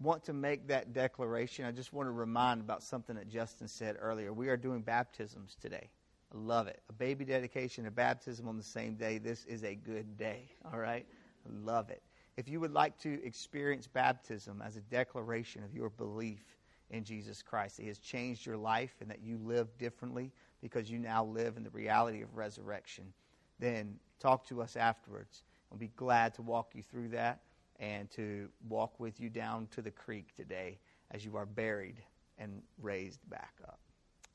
want 0.00 0.24
to 0.24 0.32
make 0.32 0.66
that 0.66 0.92
declaration, 0.92 1.66
I 1.66 1.70
just 1.70 1.92
want 1.92 2.08
to 2.08 2.10
remind 2.10 2.62
about 2.62 2.82
something 2.82 3.14
that 3.14 3.28
Justin 3.28 3.68
said 3.68 3.96
earlier. 4.00 4.32
We 4.32 4.48
are 4.48 4.56
doing 4.56 4.80
baptisms 4.80 5.56
today. 5.62 5.88
I 6.34 6.36
love 6.36 6.66
it. 6.66 6.82
A 6.88 6.92
baby 6.92 7.24
dedication, 7.24 7.86
a 7.86 7.92
baptism 7.92 8.48
on 8.48 8.56
the 8.56 8.64
same 8.64 8.96
day. 8.96 9.18
This 9.18 9.44
is 9.44 9.62
a 9.62 9.76
good 9.76 10.18
day. 10.18 10.50
All 10.72 10.80
right? 10.80 11.06
I 11.46 11.64
love 11.64 11.90
it. 11.90 12.02
If 12.36 12.48
you 12.48 12.58
would 12.58 12.72
like 12.72 12.98
to 13.02 13.24
experience 13.24 13.86
baptism 13.86 14.62
as 14.66 14.74
a 14.74 14.80
declaration 14.80 15.62
of 15.62 15.72
your 15.74 15.90
belief 15.90 16.42
in 16.90 17.04
Jesus 17.04 17.42
Christ, 17.42 17.78
He 17.78 17.86
has 17.88 17.98
changed 17.98 18.44
your 18.44 18.56
life 18.56 18.94
and 19.00 19.10
that 19.10 19.22
you 19.22 19.38
live 19.38 19.68
differently 19.78 20.32
because 20.60 20.90
you 20.90 20.98
now 20.98 21.24
live 21.24 21.56
in 21.56 21.62
the 21.62 21.70
reality 21.70 22.22
of 22.22 22.36
resurrection, 22.36 23.12
then 23.58 23.96
talk 24.18 24.46
to 24.48 24.60
us 24.60 24.76
afterwards. 24.76 25.44
We'll 25.70 25.78
be 25.78 25.92
glad 25.96 26.34
to 26.34 26.42
walk 26.42 26.72
you 26.74 26.82
through 26.82 27.08
that 27.10 27.40
and 27.78 28.10
to 28.12 28.48
walk 28.68 28.98
with 29.00 29.20
you 29.20 29.30
down 29.30 29.68
to 29.72 29.82
the 29.82 29.90
creek 29.90 30.34
today 30.36 30.78
as 31.10 31.24
you 31.24 31.36
are 31.36 31.46
buried 31.46 31.96
and 32.38 32.62
raised 32.82 33.20
back 33.30 33.54
up. 33.64 33.78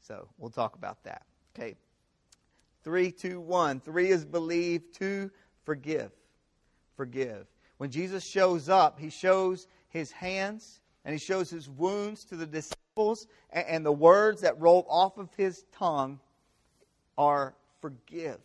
So 0.02 0.28
we'll 0.38 0.50
talk 0.50 0.76
about 0.76 1.04
that. 1.04 1.24
Okay. 1.56 1.76
Three, 2.84 3.12
two, 3.12 3.40
one. 3.40 3.80
Three 3.80 4.10
is 4.10 4.26
believe. 4.26 4.92
Two, 4.94 5.32
forgive. 5.64 6.12
Forgive. 6.96 7.48
When 7.78 7.90
Jesus 7.90 8.24
shows 8.24 8.70
up, 8.70 9.00
he 9.00 9.10
shows 9.10 9.68
his 9.90 10.12
hands 10.12 10.80
and 11.06 11.14
he 11.14 11.20
shows 11.20 11.50
his 11.50 11.70
wounds 11.70 12.26
to 12.26 12.36
the 12.36 12.48
disciples 12.48 13.28
and, 13.52 13.66
and 13.68 13.86
the 13.86 13.92
words 13.92 14.42
that 14.42 14.60
roll 14.60 14.86
off 14.90 15.18
of 15.18 15.30
his 15.38 15.64
tongue 15.72 16.20
are 17.18 17.54
forgive. 17.80 18.40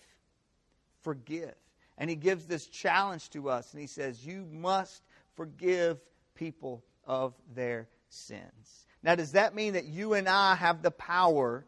Forgive. 1.01 1.55
And 1.97 2.09
he 2.09 2.17
gives 2.17 2.47
this 2.47 2.67
challenge 2.67 3.31
to 3.31 3.49
us, 3.51 3.73
and 3.73 3.81
he 3.81 3.87
says, 3.87 4.25
You 4.25 4.47
must 4.53 5.03
forgive 5.35 5.99
people 6.35 6.85
of 7.07 7.35
their 7.55 7.89
sins. 8.09 8.87
Now, 9.03 9.15
does 9.15 9.33
that 9.33 9.55
mean 9.55 9.73
that 9.73 9.87
you 9.87 10.15
and 10.15 10.29
I 10.29 10.55
have 10.55 10.83
the 10.83 10.91
power 10.91 11.65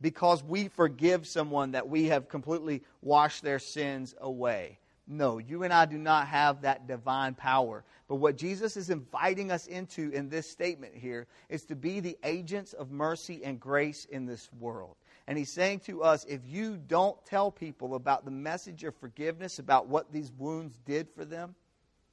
because 0.00 0.42
we 0.42 0.68
forgive 0.68 1.26
someone 1.26 1.72
that 1.72 1.88
we 1.88 2.06
have 2.06 2.28
completely 2.28 2.82
washed 3.02 3.42
their 3.42 3.58
sins 3.58 4.14
away? 4.20 4.78
No, 5.06 5.38
you 5.38 5.64
and 5.64 5.72
I 5.72 5.84
do 5.86 5.98
not 5.98 6.28
have 6.28 6.62
that 6.62 6.86
divine 6.86 7.34
power. 7.34 7.84
But 8.08 8.16
what 8.16 8.36
Jesus 8.36 8.76
is 8.76 8.90
inviting 8.90 9.50
us 9.50 9.66
into 9.66 10.10
in 10.10 10.28
this 10.28 10.48
statement 10.48 10.94
here 10.94 11.26
is 11.48 11.64
to 11.64 11.74
be 11.74 12.00
the 12.00 12.16
agents 12.24 12.72
of 12.72 12.90
mercy 12.90 13.42
and 13.44 13.58
grace 13.58 14.06
in 14.10 14.26
this 14.26 14.48
world. 14.60 14.96
And 15.26 15.36
he's 15.36 15.52
saying 15.52 15.80
to 15.80 16.02
us 16.02 16.24
if 16.28 16.40
you 16.46 16.76
don't 16.76 17.22
tell 17.24 17.50
people 17.50 17.94
about 17.94 18.24
the 18.24 18.30
message 18.30 18.84
of 18.84 18.94
forgiveness, 18.96 19.58
about 19.58 19.88
what 19.88 20.12
these 20.12 20.32
wounds 20.38 20.78
did 20.84 21.08
for 21.10 21.24
them, 21.24 21.54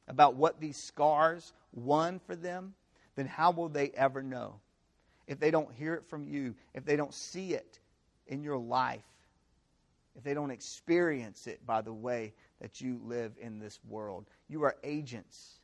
about 0.07 0.35
what 0.35 0.59
these 0.59 0.77
scars 0.77 1.53
won 1.73 2.19
for 2.19 2.35
them, 2.35 2.73
then 3.15 3.27
how 3.27 3.51
will 3.51 3.69
they 3.69 3.89
ever 3.89 4.23
know? 4.23 4.55
If 5.27 5.39
they 5.39 5.51
don't 5.51 5.71
hear 5.73 5.93
it 5.93 6.05
from 6.05 6.27
you, 6.27 6.55
if 6.73 6.85
they 6.85 6.95
don't 6.95 7.13
see 7.13 7.53
it 7.53 7.79
in 8.27 8.41
your 8.41 8.57
life, 8.57 9.03
if 10.15 10.23
they 10.23 10.33
don't 10.33 10.51
experience 10.51 11.45
it 11.47 11.65
by 11.65 11.81
the 11.81 11.93
way 11.93 12.33
that 12.61 12.81
you 12.81 12.99
live 13.05 13.33
in 13.39 13.59
this 13.59 13.79
world. 13.87 14.25
You 14.47 14.63
are 14.63 14.75
agents 14.83 15.59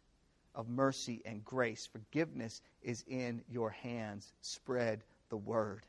of 0.53 0.69
mercy 0.69 1.21
and 1.25 1.43
grace. 1.43 1.87
Forgiveness 1.91 2.61
is 2.81 3.03
in 3.07 3.41
your 3.49 3.69
hands. 3.69 4.33
Spread 4.41 5.03
the 5.29 5.37
word. 5.37 5.85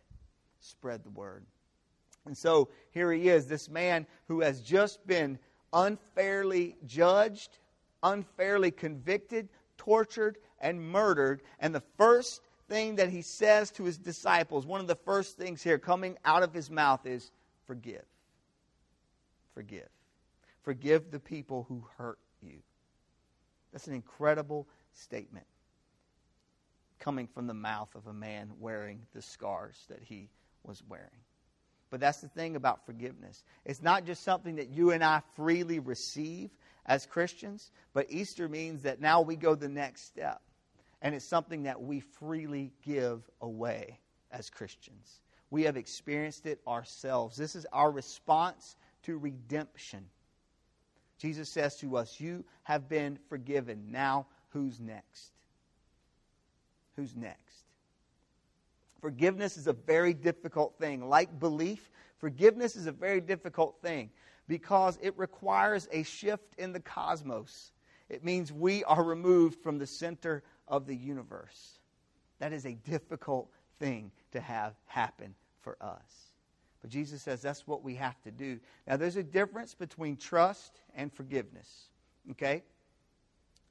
Spread 0.61 1.05
the 1.05 1.11
word. 1.11 1.45
And 2.27 2.37
so 2.37 2.69
here 2.91 3.13
he 3.13 3.29
is, 3.29 3.47
this 3.47 3.69
man 3.69 4.07
who 4.27 4.41
has 4.41 4.61
just 4.61 5.07
been 5.07 5.39
unfairly 5.73 6.77
judged, 6.87 7.59
unfairly 8.03 8.73
convicted, 8.73 9.49
tortured, 9.79 10.39
and 10.61 10.91
murdered. 10.91 11.43
And 11.61 11.75
the 11.75 11.83
first 11.97 12.41
thing 12.69 12.97
that 12.97 13.11
he 13.11 13.23
says 13.23 13.71
to 13.73 13.85
his 13.85 13.99
disciples, 13.99 14.67
one 14.67 14.81
of 14.81 14.89
the 14.89 14.97
first 14.97 15.37
things 15.37 15.63
here 15.63 15.79
coming 15.79 16.19
out 16.25 16.43
of 16.43 16.53
his 16.53 16.69
mouth 16.69 17.07
is 17.07 17.31
forgive. 17.67 18.05
Forgive. 19.55 19.89
Forgive 20.67 21.13
the 21.13 21.21
people 21.21 21.65
who 21.69 21.87
hurt 21.97 22.19
you. 22.43 22.59
That's 23.73 23.87
an 23.87 23.95
incredible 23.95 24.67
statement 24.95 25.47
coming 26.99 27.29
from 27.29 27.47
the 27.47 27.55
mouth 27.55 27.95
of 27.95 28.09
a 28.09 28.13
man 28.13 28.51
wearing 28.59 29.07
the 29.15 29.23
scars 29.23 29.77
that 29.89 30.03
he 30.03 30.29
was 30.65 30.83
wearing. 30.89 31.07
But 31.89 32.01
that's 32.01 32.21
the 32.21 32.27
thing 32.27 32.57
about 32.57 32.85
forgiveness. 32.85 33.45
It's 33.65 33.81
not 33.81 34.07
just 34.07 34.25
something 34.25 34.57
that 34.57 34.71
you 34.71 34.91
and 34.91 35.05
I 35.05 35.23
freely 35.37 35.79
receive 35.79 36.51
as 36.85 37.07
Christians, 37.07 37.71
but 37.95 38.11
Easter 38.11 38.49
means 38.49 38.83
that 38.83 39.01
now 39.01 39.21
we 39.21 39.37
go 39.37 39.55
the 39.55 39.69
next 39.69 40.07
step. 40.07 40.43
And 41.01 41.15
it's 41.15 41.29
something 41.29 41.63
that 41.63 41.81
we 41.81 42.01
freely 42.01 42.73
give 42.85 43.23
away 43.41 44.01
as 44.33 44.51
Christians. 44.51 45.21
We 45.49 45.63
have 45.63 45.77
experienced 45.77 46.45
it 46.45 46.59
ourselves. 46.67 47.37
This 47.37 47.55
is 47.55 47.69
our 47.73 47.93
response 47.93 48.75
to 49.05 49.17
redemption. 49.17 50.07
Jesus 51.19 51.49
says 51.49 51.77
to 51.77 51.97
us, 51.97 52.21
You 52.21 52.45
have 52.65 52.89
been 52.89 53.19
forgiven. 53.29 53.89
Now, 53.91 54.27
who's 54.51 54.81
next? 54.81 55.33
Who's 56.97 57.15
next? 57.15 57.65
Forgiveness 59.01 59.57
is 59.57 59.67
a 59.67 59.73
very 59.73 60.15
difficult 60.15 60.79
thing. 60.79 61.09
Like 61.09 61.39
belief, 61.39 61.91
forgiveness 62.19 62.77
is 62.77 62.87
a 62.87 62.93
very 62.93 63.21
difficult 63.21 63.77
thing 63.83 64.11
because 64.49 64.99
it 65.03 65.17
requires 65.17 65.89
a 65.93 66.03
shift 66.03 66.55
in 66.59 66.73
the 66.73 66.81
cosmos. 66.81 67.73
It 68.09 68.25
means 68.25 68.53
we 68.53 68.85
are 68.85 69.03
removed 69.03 69.63
from 69.63 69.79
the 69.79 69.87
center 69.87 70.43
of 70.69 70.87
the 70.87 70.97
universe. 70.97 71.79
That 72.39 72.53
is 72.53 72.67
a 72.67 72.75
difficult 72.75 73.51
thing 73.79 74.11
to 74.33 74.41
have 74.41 74.75
happen 74.87 75.35
for 75.61 75.77
us. 75.81 76.26
But 76.87 76.93
Jesus 76.93 77.21
says 77.21 77.43
that's 77.43 77.67
what 77.67 77.83
we 77.83 77.97
have 77.97 78.23
to 78.23 78.31
do. 78.31 78.61
Now, 78.87 78.97
there's 78.97 79.17
a 79.17 79.23
difference 79.25 79.75
between 79.75 80.17
trust 80.17 80.79
and 80.95 81.13
forgiveness. 81.13 81.89
Okay? 82.31 82.63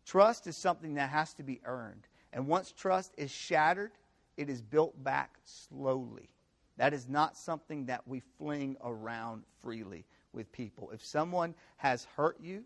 Trust 0.06 0.47
is 0.47 0.58
something 0.58 0.95
that 0.95 1.12
has 1.12 1.34
to 1.36 1.43
be 1.43 1.62
earned. 1.63 2.10
And 2.34 2.45
once 2.45 2.73
trust 2.73 3.13
is 3.15 3.32
shattered, 3.32 3.93
it 4.36 4.49
is 4.49 4.62
built 4.62 5.01
back 5.01 5.38
slowly. 5.45 6.28
That 6.75 6.93
is 6.93 7.08
not 7.08 7.38
something 7.38 7.86
that 7.86 8.06
we 8.06 8.21
fling 8.38 8.75
around 8.84 9.43
freely 9.62 10.04
with 10.34 10.51
people. 10.51 10.91
If 10.91 11.01
someone 11.06 11.56
has 11.78 12.04
hurt 12.17 12.41
you, 12.41 12.65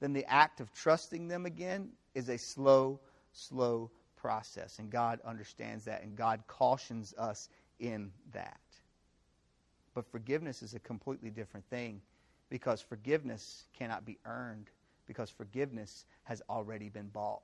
then 0.00 0.12
the 0.12 0.30
act 0.30 0.60
of 0.60 0.74
trusting 0.74 1.26
them 1.26 1.46
again 1.46 1.88
is 2.14 2.28
a 2.28 2.36
slow, 2.36 3.00
slow 3.32 3.90
process. 4.14 4.78
And 4.78 4.90
God 4.90 5.20
understands 5.24 5.86
that, 5.86 6.02
and 6.02 6.14
God 6.14 6.42
cautions 6.48 7.14
us 7.16 7.48
in 7.78 8.12
that. 8.34 8.60
But 9.96 10.06
forgiveness 10.12 10.62
is 10.62 10.74
a 10.74 10.78
completely 10.78 11.30
different 11.30 11.64
thing 11.70 12.02
because 12.50 12.82
forgiveness 12.82 13.64
cannot 13.72 14.04
be 14.04 14.18
earned 14.26 14.66
because 15.06 15.30
forgiveness 15.30 16.04
has 16.24 16.42
already 16.50 16.90
been 16.90 17.08
bought. 17.08 17.40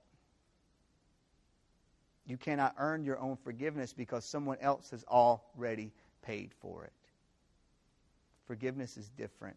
You 2.26 2.36
cannot 2.36 2.74
earn 2.76 3.04
your 3.04 3.18
own 3.18 3.38
forgiveness 3.42 3.94
because 3.94 4.26
someone 4.26 4.58
else 4.60 4.90
has 4.90 5.02
already 5.04 5.92
paid 6.20 6.52
for 6.60 6.84
it. 6.84 6.92
Forgiveness 8.46 8.98
is 8.98 9.08
different 9.08 9.56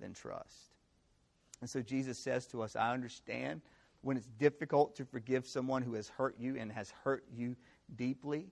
than 0.00 0.12
trust. 0.12 0.72
And 1.60 1.70
so 1.70 1.80
Jesus 1.80 2.18
says 2.18 2.46
to 2.48 2.62
us, 2.62 2.74
I 2.74 2.92
understand 2.92 3.60
when 4.00 4.16
it's 4.16 4.26
difficult 4.40 4.96
to 4.96 5.04
forgive 5.04 5.46
someone 5.46 5.82
who 5.82 5.94
has 5.94 6.08
hurt 6.08 6.34
you 6.40 6.56
and 6.56 6.72
has 6.72 6.92
hurt 7.04 7.22
you 7.32 7.54
deeply. 7.94 8.48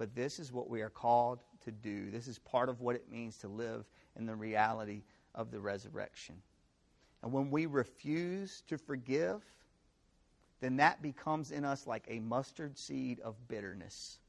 But 0.00 0.14
this 0.14 0.38
is 0.38 0.50
what 0.50 0.70
we 0.70 0.80
are 0.80 0.88
called 0.88 1.40
to 1.66 1.70
do. 1.70 2.10
This 2.10 2.26
is 2.26 2.38
part 2.38 2.70
of 2.70 2.80
what 2.80 2.96
it 2.96 3.12
means 3.12 3.36
to 3.36 3.48
live 3.48 3.84
in 4.16 4.24
the 4.24 4.34
reality 4.34 5.02
of 5.34 5.50
the 5.50 5.60
resurrection. 5.60 6.36
And 7.22 7.30
when 7.34 7.50
we 7.50 7.66
refuse 7.66 8.62
to 8.68 8.78
forgive, 8.78 9.42
then 10.62 10.78
that 10.78 11.02
becomes 11.02 11.50
in 11.50 11.66
us 11.66 11.86
like 11.86 12.06
a 12.08 12.18
mustard 12.18 12.78
seed 12.78 13.20
of 13.20 13.36
bitterness, 13.46 14.20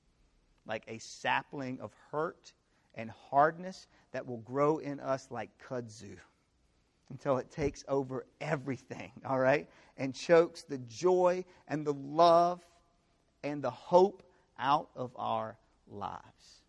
like 0.68 0.84
a 0.90 0.98
sapling 0.98 1.80
of 1.80 1.94
hurt 2.12 2.52
and 2.96 3.10
hardness 3.10 3.88
that 4.12 4.28
will 4.28 4.40
grow 4.40 4.80
in 4.80 5.00
us 5.00 5.30
like 5.32 5.52
kudzu 5.70 6.18
until 7.12 7.38
it 7.38 7.50
takes 7.50 7.86
over 7.88 8.26
everything, 8.42 9.14
all 9.26 9.40
right? 9.40 9.70
And 9.96 10.14
chokes 10.14 10.64
the 10.64 10.80
joy 10.80 11.46
and 11.70 11.88
the 11.88 11.94
love 11.94 12.60
and 13.42 13.64
the 13.64 13.72
hope 13.72 14.24
out 14.62 14.90
of 14.96 15.12
our 15.18 15.58
lives. 15.90 16.62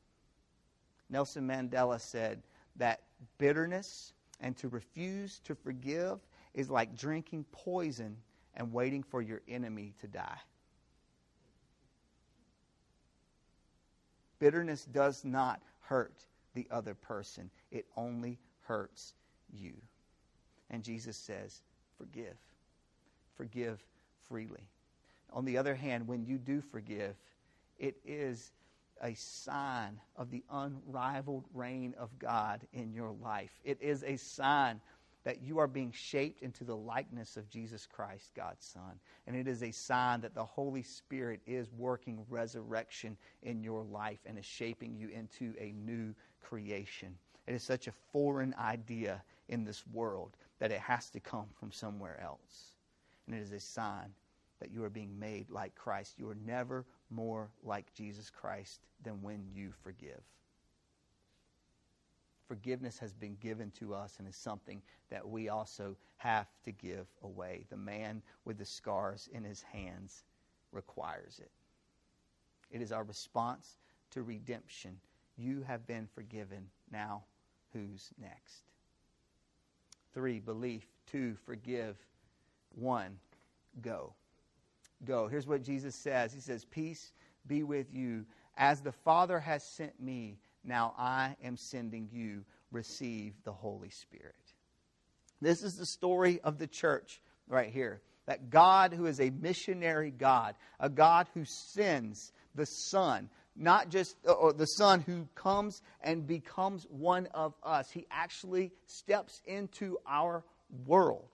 Nelson 1.10 1.46
Mandela 1.46 2.00
said 2.00 2.42
that 2.76 3.02
bitterness 3.38 4.14
and 4.40 4.56
to 4.56 4.68
refuse 4.68 5.38
to 5.44 5.54
forgive 5.54 6.18
is 6.54 6.70
like 6.70 6.96
drinking 6.96 7.44
poison 7.52 8.16
and 8.54 8.72
waiting 8.72 9.02
for 9.02 9.22
your 9.22 9.42
enemy 9.48 9.94
to 10.00 10.08
die. 10.08 10.38
Bitterness 14.38 14.84
does 14.86 15.24
not 15.24 15.62
hurt 15.80 16.24
the 16.54 16.66
other 16.70 16.94
person, 16.94 17.50
it 17.70 17.86
only 17.96 18.38
hurts 18.62 19.14
you. 19.52 19.72
And 20.70 20.82
Jesus 20.82 21.16
says, 21.16 21.62
Forgive. 21.96 22.36
Forgive 23.36 23.80
freely. 24.28 24.66
On 25.32 25.44
the 25.44 25.56
other 25.56 25.74
hand, 25.74 26.06
when 26.06 26.26
you 26.26 26.38
do 26.38 26.60
forgive, 26.60 27.14
it 27.82 27.96
is 28.06 28.52
a 29.02 29.12
sign 29.14 30.00
of 30.16 30.30
the 30.30 30.44
unrivaled 30.50 31.44
reign 31.52 31.94
of 31.98 32.16
God 32.18 32.60
in 32.72 32.94
your 32.94 33.10
life. 33.10 33.50
It 33.64 33.82
is 33.82 34.04
a 34.04 34.16
sign 34.16 34.80
that 35.24 35.42
you 35.42 35.58
are 35.58 35.66
being 35.66 35.92
shaped 35.92 36.42
into 36.42 36.64
the 36.64 36.76
likeness 36.76 37.36
of 37.36 37.50
Jesus 37.50 37.86
Christ, 37.86 38.30
God's 38.36 38.64
Son. 38.64 38.98
And 39.26 39.36
it 39.36 39.48
is 39.48 39.62
a 39.62 39.72
sign 39.72 40.20
that 40.20 40.34
the 40.34 40.44
Holy 40.44 40.82
Spirit 40.82 41.40
is 41.46 41.68
working 41.76 42.24
resurrection 42.28 43.16
in 43.42 43.62
your 43.62 43.82
life 43.82 44.18
and 44.26 44.38
is 44.38 44.46
shaping 44.46 44.96
you 44.96 45.08
into 45.08 45.52
a 45.58 45.72
new 45.72 46.14
creation. 46.40 47.16
It 47.48 47.54
is 47.54 47.64
such 47.64 47.88
a 47.88 47.94
foreign 48.12 48.54
idea 48.58 49.22
in 49.48 49.64
this 49.64 49.84
world 49.92 50.36
that 50.60 50.70
it 50.70 50.80
has 50.80 51.10
to 51.10 51.20
come 51.20 51.46
from 51.58 51.72
somewhere 51.72 52.20
else. 52.22 52.72
And 53.26 53.34
it 53.34 53.42
is 53.42 53.52
a 53.52 53.60
sign 53.60 54.14
that 54.60 54.70
you 54.70 54.84
are 54.84 54.90
being 54.90 55.18
made 55.18 55.50
like 55.50 55.74
Christ. 55.74 56.14
You 56.18 56.30
are 56.30 56.36
never 56.46 56.84
more 57.12 57.50
like 57.62 57.92
Jesus 57.94 58.30
Christ 58.30 58.80
than 59.02 59.22
when 59.22 59.44
you 59.54 59.72
forgive. 59.82 60.22
Forgiveness 62.48 62.98
has 62.98 63.12
been 63.12 63.36
given 63.40 63.70
to 63.78 63.94
us 63.94 64.16
and 64.18 64.28
is 64.28 64.36
something 64.36 64.82
that 65.10 65.26
we 65.26 65.48
also 65.48 65.96
have 66.18 66.48
to 66.64 66.72
give 66.72 67.06
away. 67.22 67.64
The 67.70 67.76
man 67.76 68.22
with 68.44 68.58
the 68.58 68.64
scars 68.64 69.28
in 69.32 69.44
his 69.44 69.62
hands 69.62 70.24
requires 70.72 71.38
it. 71.38 71.50
It 72.70 72.82
is 72.82 72.92
our 72.92 73.04
response 73.04 73.78
to 74.10 74.22
redemption. 74.22 74.98
You 75.36 75.62
have 75.66 75.86
been 75.86 76.08
forgiven. 76.14 76.66
Now, 76.90 77.24
who's 77.72 78.10
next? 78.20 78.62
Three, 80.12 80.40
belief. 80.40 80.86
Two, 81.06 81.36
forgive. 81.46 81.96
One, 82.74 83.18
go. 83.80 84.14
Go. 85.04 85.26
Here's 85.26 85.46
what 85.46 85.62
Jesus 85.62 85.96
says 85.96 86.32
He 86.32 86.40
says, 86.40 86.64
Peace 86.64 87.12
be 87.46 87.62
with 87.62 87.86
you. 87.92 88.24
As 88.56 88.80
the 88.80 88.92
Father 88.92 89.40
has 89.40 89.64
sent 89.64 90.00
me, 90.00 90.38
now 90.64 90.94
I 90.98 91.36
am 91.42 91.56
sending 91.56 92.08
you. 92.12 92.44
Receive 92.70 93.34
the 93.44 93.52
Holy 93.52 93.90
Spirit. 93.90 94.34
This 95.42 95.62
is 95.62 95.76
the 95.76 95.84
story 95.84 96.40
of 96.42 96.58
the 96.58 96.66
church 96.66 97.20
right 97.48 97.70
here. 97.70 98.00
That 98.26 98.48
God, 98.48 98.94
who 98.94 99.06
is 99.06 99.20
a 99.20 99.30
missionary 99.30 100.10
God, 100.10 100.54
a 100.80 100.88
God 100.88 101.26
who 101.34 101.44
sends 101.44 102.32
the 102.54 102.64
Son, 102.64 103.28
not 103.56 103.90
just 103.90 104.16
or 104.24 104.52
the 104.52 104.66
Son 104.66 105.00
who 105.00 105.28
comes 105.34 105.82
and 106.00 106.26
becomes 106.26 106.86
one 106.88 107.26
of 107.34 107.54
us, 107.62 107.90
He 107.90 108.06
actually 108.10 108.72
steps 108.86 109.42
into 109.44 109.98
our 110.06 110.44
world 110.86 111.28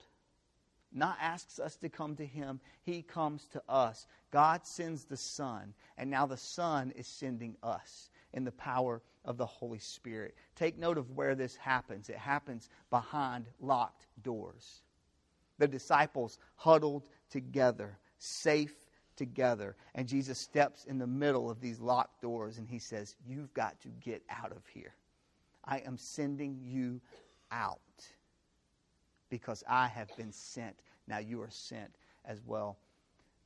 not 0.91 1.17
asks 1.21 1.59
us 1.59 1.75
to 1.77 1.89
come 1.89 2.15
to 2.15 2.25
him, 2.25 2.59
he 2.81 3.01
comes 3.01 3.47
to 3.53 3.61
us. 3.69 4.07
God 4.31 4.65
sends 4.65 5.05
the 5.05 5.17
Son, 5.17 5.73
and 5.97 6.09
now 6.09 6.25
the 6.25 6.37
Son 6.37 6.91
is 6.95 7.07
sending 7.07 7.55
us 7.61 8.09
in 8.33 8.43
the 8.43 8.51
power 8.51 9.01
of 9.25 9.37
the 9.37 9.45
Holy 9.45 9.79
Spirit. 9.79 10.35
Take 10.55 10.77
note 10.77 10.97
of 10.97 11.11
where 11.11 11.35
this 11.35 11.55
happens. 11.55 12.09
It 12.09 12.17
happens 12.17 12.69
behind 12.89 13.45
locked 13.59 14.07
doors. 14.23 14.81
The 15.57 15.67
disciples 15.67 16.39
huddled 16.55 17.09
together, 17.29 17.97
safe 18.17 18.73
together, 19.15 19.75
and 19.93 20.07
Jesus 20.07 20.39
steps 20.39 20.85
in 20.85 20.97
the 20.97 21.07
middle 21.07 21.49
of 21.49 21.59
these 21.59 21.79
locked 21.79 22.21
doors 22.21 22.57
and 22.57 22.67
he 22.67 22.79
says, 22.79 23.15
You've 23.27 23.53
got 23.53 23.79
to 23.81 23.89
get 23.89 24.23
out 24.29 24.51
of 24.51 24.65
here. 24.73 24.95
I 25.65 25.79
am 25.79 25.97
sending 25.97 26.57
you 26.61 27.01
out 27.51 27.79
because 29.29 29.63
I 29.67 29.87
have 29.87 30.15
been 30.17 30.31
sent. 30.31 30.75
Now 31.07 31.19
you 31.19 31.41
are 31.41 31.49
sent 31.49 31.95
as 32.25 32.41
well. 32.45 32.77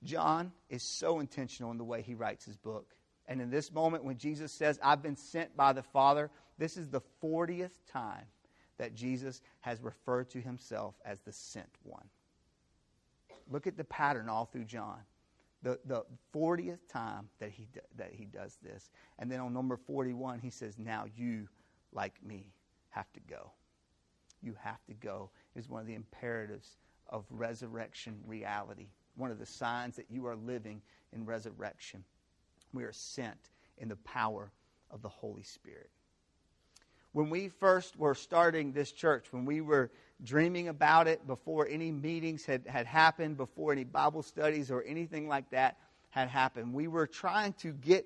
John 0.04 0.52
is 0.70 0.84
so 0.84 1.20
intentional 1.20 1.72
in 1.72 1.78
the 1.78 1.84
way 1.84 2.02
he 2.02 2.14
writes 2.14 2.46
his 2.46 2.58
book. 2.58 2.96
And 3.28 3.42
in 3.42 3.50
this 3.50 3.72
moment, 3.72 4.04
when 4.04 4.18
Jesus 4.18 4.52
says, 4.52 4.80
I've 4.84 5.02
been 5.02 5.16
sent 5.16 5.56
by 5.56 5.74
the 5.74 5.84
Father, 5.84 6.30
this 6.58 6.76
is 6.76 6.90
the 6.90 7.02
40th 7.24 7.72
time 7.92 8.26
that 8.78 8.96
Jesus 8.96 9.42
has 9.62 9.82
referred 9.82 10.30
to 10.32 10.42
himself 10.42 10.96
as 11.06 11.20
the 11.22 11.32
sent 11.32 11.70
one. 11.84 12.06
Look 13.50 13.68
at 13.68 13.78
the 13.78 13.84
pattern 13.84 14.30
all 14.30 14.46
through 14.46 14.66
John. 14.66 15.00
The, 15.62 15.80
the 15.86 16.04
40th 16.36 16.80
time 16.90 17.30
that 17.40 17.52
he, 17.52 17.70
that 17.96 18.12
he 18.12 18.26
does 18.26 18.58
this. 18.62 18.90
And 19.18 19.32
then 19.32 19.40
on 19.40 19.54
number 19.54 19.78
41, 19.78 20.40
he 20.40 20.50
says, 20.50 20.78
Now 20.78 21.06
you, 21.16 21.48
like 21.94 22.14
me, 22.22 22.52
have 22.90 23.12
to 23.14 23.22
go. 23.22 23.52
You 24.42 24.56
have 24.60 24.84
to 24.88 24.94
go 24.94 25.30
is 25.56 25.70
one 25.70 25.82
of 25.82 25.88
the 25.88 25.96
imperatives 25.96 26.78
of 27.10 27.26
resurrection 27.30 28.20
reality, 28.26 28.88
one 29.16 29.32
of 29.32 29.40
the 29.40 29.46
signs 29.46 29.96
that 29.96 30.10
you 30.10 30.26
are 30.26 30.36
living 30.36 30.82
in 31.12 31.26
resurrection. 31.26 32.04
We 32.74 32.84
are 32.84 32.92
sent 32.94 33.50
in 33.78 33.90
the 33.90 33.96
power 33.98 34.52
of 34.90 35.02
the 35.02 35.10
Holy 35.10 35.44
Spirit. 35.44 35.90
When 37.12 37.30
we 37.30 37.50
first 37.50 37.96
were 37.98 38.16
starting 38.16 38.72
this 38.72 38.92
church, 38.92 39.28
when 39.32 39.46
we 39.46 39.62
were 39.62 39.92
dreaming 40.24 40.68
about 40.68 41.08
it 41.08 41.26
before 41.28 41.68
any 41.68 41.92
meetings 41.92 42.46
had, 42.46 42.66
had 42.66 42.88
happened, 42.88 43.38
before 43.38 43.72
any 43.72 43.84
Bible 43.84 44.24
studies 44.24 44.72
or 44.72 44.84
anything 44.84 45.28
like 45.28 45.50
that 45.52 45.78
had 46.10 46.28
happened, 46.28 46.74
we 46.74 46.88
were 46.88 47.06
trying 47.06 47.54
to 47.54 47.72
get 47.74 48.06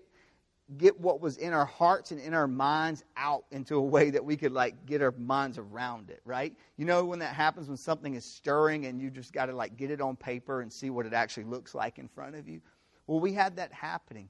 get 0.75 0.99
what 0.99 1.21
was 1.21 1.38
in 1.38 1.53
our 1.53 1.65
hearts 1.65 2.12
and 2.12 2.19
in 2.19 2.34
our 2.34 2.47
minds 2.47 3.03
out 3.15 3.45
into 3.51 3.75
a 3.75 3.82
way 3.82 4.10
that 4.10 4.23
we 4.23 4.36
could 4.36 4.51
like 4.51 4.86
get 4.86 5.01
our 5.01 5.13
minds 5.17 5.58
around 5.58 6.10
it 6.10 6.19
right? 6.25 6.53
You 6.75 6.86
know 6.86 7.06
when 7.06 7.19
that 7.19 7.34
happens 7.34 7.69
when 7.69 7.77
something 7.77 8.15
is 8.15 8.25
stirring 8.25 8.86
and 8.86 9.01
you 9.01 9.10
just 9.10 9.32
got 9.32 9.45
to 9.45 9.56
like 9.56 9.77
get 9.77 9.91
it 9.91 10.01
on 10.01 10.17
paper 10.17 10.62
and 10.62 10.71
see 10.71 10.89
what 10.89 11.06
it 11.06 11.13
actually 11.13 11.45
looks 11.45 11.73
like 11.73 11.99
in 11.99 12.08
front 12.10 12.36
of 12.36 12.49
you? 12.49 12.60
Well 13.06 13.21
we 13.21 13.32
had 13.32 13.56
that 13.56 13.71
happening. 13.71 14.30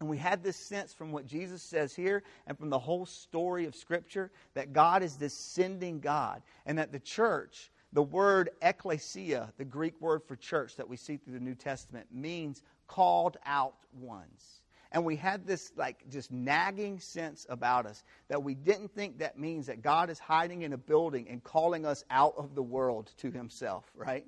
And 0.00 0.08
we 0.08 0.16
had 0.16 0.44
this 0.44 0.56
sense 0.56 0.94
from 0.94 1.10
what 1.10 1.26
jesus 1.26 1.60
says 1.60 1.92
here 1.92 2.22
and 2.46 2.56
from 2.56 2.70
the 2.70 2.78
whole 2.78 3.04
story 3.04 3.64
of 3.66 3.74
scripture 3.74 4.30
that 4.54 4.72
god 4.72 5.02
is 5.02 5.16
this 5.16 5.34
sending 5.34 5.98
god 5.98 6.42
and 6.66 6.78
that 6.78 6.92
the 6.92 7.00
church 7.00 7.72
the 7.92 8.02
word 8.02 8.50
ecclesia 8.62 9.52
the 9.58 9.64
greek 9.64 10.00
word 10.00 10.22
for 10.22 10.36
church 10.36 10.76
that 10.76 10.88
we 10.88 10.96
see 10.96 11.16
through 11.16 11.32
the 11.32 11.40
new 11.40 11.56
testament 11.56 12.06
means 12.12 12.62
called 12.86 13.38
out 13.44 13.74
ones 13.92 14.57
and 14.92 15.04
we 15.04 15.16
had 15.16 15.46
this 15.46 15.72
like 15.76 16.08
just 16.10 16.32
nagging 16.32 16.98
sense 16.98 17.46
about 17.48 17.86
us 17.86 18.02
that 18.28 18.42
we 18.42 18.54
didn't 18.54 18.94
think 18.94 19.18
that 19.18 19.38
means 19.38 19.66
that 19.66 19.82
God 19.82 20.08
is 20.08 20.18
hiding 20.18 20.62
in 20.62 20.72
a 20.72 20.78
building 20.78 21.28
and 21.28 21.42
calling 21.42 21.84
us 21.84 22.04
out 22.10 22.34
of 22.36 22.54
the 22.54 22.62
world 22.62 23.10
to 23.18 23.30
himself, 23.30 23.84
right? 23.94 24.24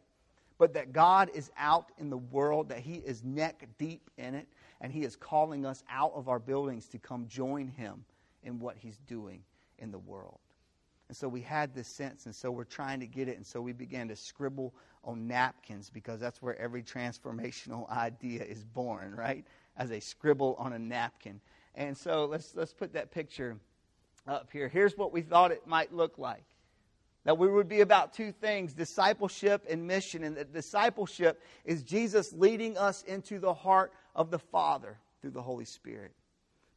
But 0.58 0.74
that 0.74 0.92
God 0.92 1.30
is 1.34 1.50
out 1.56 1.90
in 1.98 2.10
the 2.10 2.18
world, 2.18 2.68
that 2.68 2.80
he 2.80 2.96
is 2.96 3.24
neck 3.24 3.66
deep 3.78 4.10
in 4.18 4.34
it, 4.34 4.46
and 4.82 4.92
he 4.92 5.04
is 5.04 5.16
calling 5.16 5.64
us 5.64 5.82
out 5.90 6.12
of 6.14 6.28
our 6.28 6.38
buildings 6.38 6.86
to 6.88 6.98
come 6.98 7.26
join 7.28 7.68
him 7.68 8.04
in 8.42 8.58
what 8.58 8.76
he's 8.76 8.98
doing 9.08 9.42
in 9.78 9.90
the 9.90 9.98
world. 9.98 10.38
And 11.08 11.16
so 11.16 11.28
we 11.28 11.40
had 11.40 11.74
this 11.74 11.88
sense, 11.88 12.26
and 12.26 12.34
so 12.34 12.50
we're 12.52 12.64
trying 12.64 13.00
to 13.00 13.06
get 13.06 13.28
it, 13.28 13.36
and 13.36 13.44
so 13.44 13.60
we 13.60 13.72
began 13.72 14.08
to 14.08 14.16
scribble 14.16 14.74
on 15.02 15.26
napkins 15.26 15.90
because 15.90 16.20
that's 16.20 16.40
where 16.40 16.56
every 16.60 16.82
transformational 16.82 17.90
idea 17.96 18.44
is 18.44 18.62
born, 18.62 19.14
right? 19.16 19.44
As 19.76 19.90
a 19.90 20.00
scribble 20.00 20.56
on 20.58 20.72
a 20.72 20.78
napkin. 20.78 21.40
And 21.74 21.96
so 21.96 22.26
let's, 22.26 22.54
let's 22.54 22.72
put 22.72 22.92
that 22.94 23.10
picture 23.10 23.56
up 24.26 24.50
here. 24.52 24.68
Here's 24.68 24.96
what 24.96 25.12
we 25.12 25.22
thought 25.22 25.52
it 25.52 25.66
might 25.66 25.92
look 25.92 26.18
like 26.18 26.44
that 27.24 27.36
we 27.36 27.48
would 27.48 27.68
be 27.68 27.82
about 27.82 28.14
two 28.14 28.32
things 28.32 28.72
discipleship 28.72 29.66
and 29.68 29.86
mission. 29.86 30.24
And 30.24 30.36
that 30.36 30.52
discipleship 30.52 31.42
is 31.64 31.82
Jesus 31.82 32.32
leading 32.32 32.78
us 32.78 33.02
into 33.02 33.38
the 33.38 33.52
heart 33.52 33.92
of 34.14 34.30
the 34.30 34.38
Father 34.38 34.98
through 35.20 35.32
the 35.32 35.42
Holy 35.42 35.64
Spirit. 35.64 36.12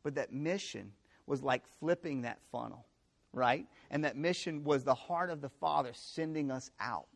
But 0.03 0.15
that 0.15 0.33
mission 0.33 0.91
was 1.27 1.41
like 1.41 1.63
flipping 1.79 2.23
that 2.23 2.39
funnel, 2.51 2.85
right? 3.31 3.65
And 3.89 4.03
that 4.03 4.17
mission 4.17 4.63
was 4.63 4.83
the 4.83 4.93
heart 4.93 5.29
of 5.29 5.39
the 5.39 5.49
Father 5.49 5.91
sending 5.93 6.51
us 6.51 6.69
out 6.79 7.07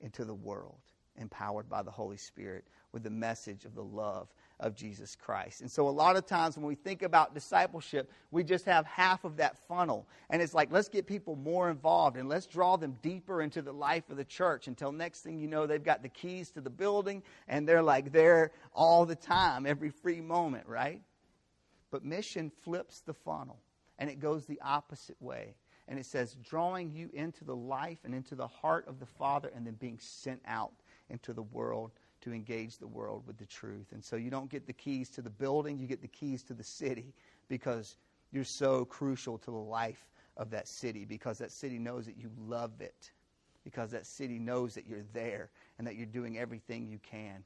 into 0.00 0.24
the 0.24 0.34
world, 0.34 0.80
empowered 1.16 1.68
by 1.68 1.82
the 1.82 1.90
Holy 1.90 2.16
Spirit 2.16 2.64
with 2.92 3.02
the 3.02 3.10
message 3.10 3.66
of 3.66 3.74
the 3.74 3.84
love 3.84 4.28
of 4.60 4.76
Jesus 4.76 5.16
Christ. 5.16 5.62
And 5.62 5.70
so, 5.70 5.88
a 5.88 5.90
lot 5.90 6.16
of 6.16 6.26
times 6.26 6.56
when 6.56 6.66
we 6.66 6.74
think 6.74 7.02
about 7.02 7.34
discipleship, 7.34 8.10
we 8.30 8.44
just 8.44 8.64
have 8.66 8.86
half 8.86 9.24
of 9.24 9.36
that 9.38 9.56
funnel. 9.66 10.06
And 10.28 10.40
it's 10.40 10.54
like, 10.54 10.70
let's 10.70 10.88
get 10.88 11.06
people 11.06 11.34
more 11.34 11.70
involved 11.70 12.16
and 12.16 12.28
let's 12.28 12.46
draw 12.46 12.76
them 12.76 12.96
deeper 13.02 13.42
into 13.42 13.62
the 13.62 13.72
life 13.72 14.08
of 14.10 14.16
the 14.16 14.24
church 14.24 14.68
until 14.68 14.92
next 14.92 15.22
thing 15.22 15.38
you 15.38 15.48
know, 15.48 15.66
they've 15.66 15.82
got 15.82 16.02
the 16.02 16.08
keys 16.08 16.50
to 16.52 16.60
the 16.60 16.70
building 16.70 17.22
and 17.48 17.66
they're 17.66 17.82
like 17.82 18.12
there 18.12 18.52
all 18.74 19.04
the 19.04 19.16
time, 19.16 19.66
every 19.66 19.90
free 19.90 20.20
moment, 20.20 20.66
right? 20.66 21.00
But 21.90 22.04
mission 22.04 22.52
flips 22.62 23.00
the 23.00 23.14
funnel 23.14 23.58
and 23.98 24.08
it 24.08 24.20
goes 24.20 24.46
the 24.46 24.60
opposite 24.60 25.20
way. 25.20 25.54
And 25.88 25.98
it 25.98 26.06
says, 26.06 26.36
drawing 26.48 26.92
you 26.92 27.10
into 27.12 27.44
the 27.44 27.56
life 27.56 27.98
and 28.04 28.14
into 28.14 28.36
the 28.36 28.46
heart 28.46 28.86
of 28.86 29.00
the 29.00 29.06
Father 29.06 29.50
and 29.54 29.66
then 29.66 29.74
being 29.74 29.98
sent 29.98 30.40
out 30.46 30.72
into 31.08 31.32
the 31.32 31.42
world 31.42 31.90
to 32.22 32.32
engage 32.32 32.78
the 32.78 32.86
world 32.86 33.22
with 33.26 33.38
the 33.38 33.46
truth. 33.46 33.92
And 33.92 34.04
so 34.04 34.16
you 34.16 34.30
don't 34.30 34.50
get 34.50 34.66
the 34.66 34.72
keys 34.72 35.08
to 35.10 35.22
the 35.22 35.30
building, 35.30 35.78
you 35.78 35.86
get 35.86 36.02
the 36.02 36.08
keys 36.08 36.42
to 36.44 36.54
the 36.54 36.64
city 36.64 37.14
because 37.48 37.96
you're 38.32 38.44
so 38.44 38.84
crucial 38.84 39.38
to 39.38 39.50
the 39.50 39.56
life 39.56 40.08
of 40.36 40.50
that 40.50 40.68
city 40.68 41.04
because 41.04 41.38
that 41.38 41.50
city 41.50 41.78
knows 41.78 42.06
that 42.06 42.16
you 42.16 42.30
love 42.46 42.80
it, 42.80 43.10
because 43.64 43.90
that 43.90 44.06
city 44.06 44.38
knows 44.38 44.74
that 44.74 44.86
you're 44.86 45.04
there 45.12 45.50
and 45.78 45.86
that 45.86 45.96
you're 45.96 46.06
doing 46.06 46.38
everything 46.38 46.86
you 46.88 46.98
can 47.02 47.42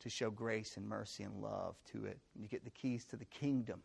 to 0.00 0.10
show 0.10 0.30
grace 0.30 0.76
and 0.76 0.86
mercy 0.86 1.22
and 1.22 1.40
love 1.40 1.76
to 1.92 2.04
it. 2.04 2.18
And 2.34 2.42
you 2.42 2.48
get 2.48 2.64
the 2.64 2.70
keys 2.70 3.04
to 3.06 3.16
the 3.16 3.24
kingdom 3.26 3.80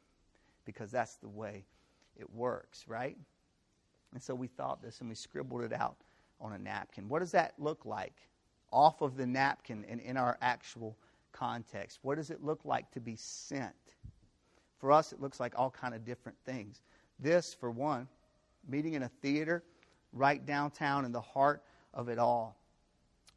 because 0.66 0.92
that's 0.92 1.16
the 1.16 1.30
way 1.30 1.64
it 2.20 2.30
works, 2.34 2.86
right? 2.88 3.18
And 4.14 4.22
so 4.22 4.36
we 4.36 4.48
thought 4.48 4.82
this 4.82 5.00
and 5.00 5.10
we 5.10 5.16
scribbled 5.16 5.62
it 5.62 5.74
out 5.74 5.96
on 6.42 6.54
a 6.54 6.58
napkin. 6.58 7.08
What 7.08 7.20
does 7.20 7.32
that 7.32 7.54
look 7.58 7.86
like? 7.86 8.16
Off 8.72 9.02
of 9.02 9.18
the 9.18 9.26
napkin 9.26 9.86
and 9.90 10.00
in 10.00 10.18
our 10.18 10.38
actual 10.42 10.96
context. 11.32 12.00
What 12.02 12.16
does 12.16 12.30
it 12.30 12.44
look 12.44 12.66
like 12.66 12.90
to 12.92 13.00
be 13.00 13.16
sent? 13.16 13.74
For 14.80 14.92
us, 14.92 15.12
it 15.12 15.22
looks 15.22 15.40
like 15.40 15.54
all 15.58 15.70
kind 15.70 15.94
of 15.94 16.06
different 16.06 16.38
things. 16.46 16.82
This, 17.20 17.54
for 17.54 17.70
one, 17.70 18.08
meeting 18.68 18.94
in 18.94 19.04
a 19.04 19.10
theater 19.22 19.64
right 20.14 20.46
downtown 20.46 21.06
in 21.06 21.12
the 21.12 21.22
heart 21.22 21.64
of 21.94 22.10
it 22.10 22.18
all, 22.18 22.56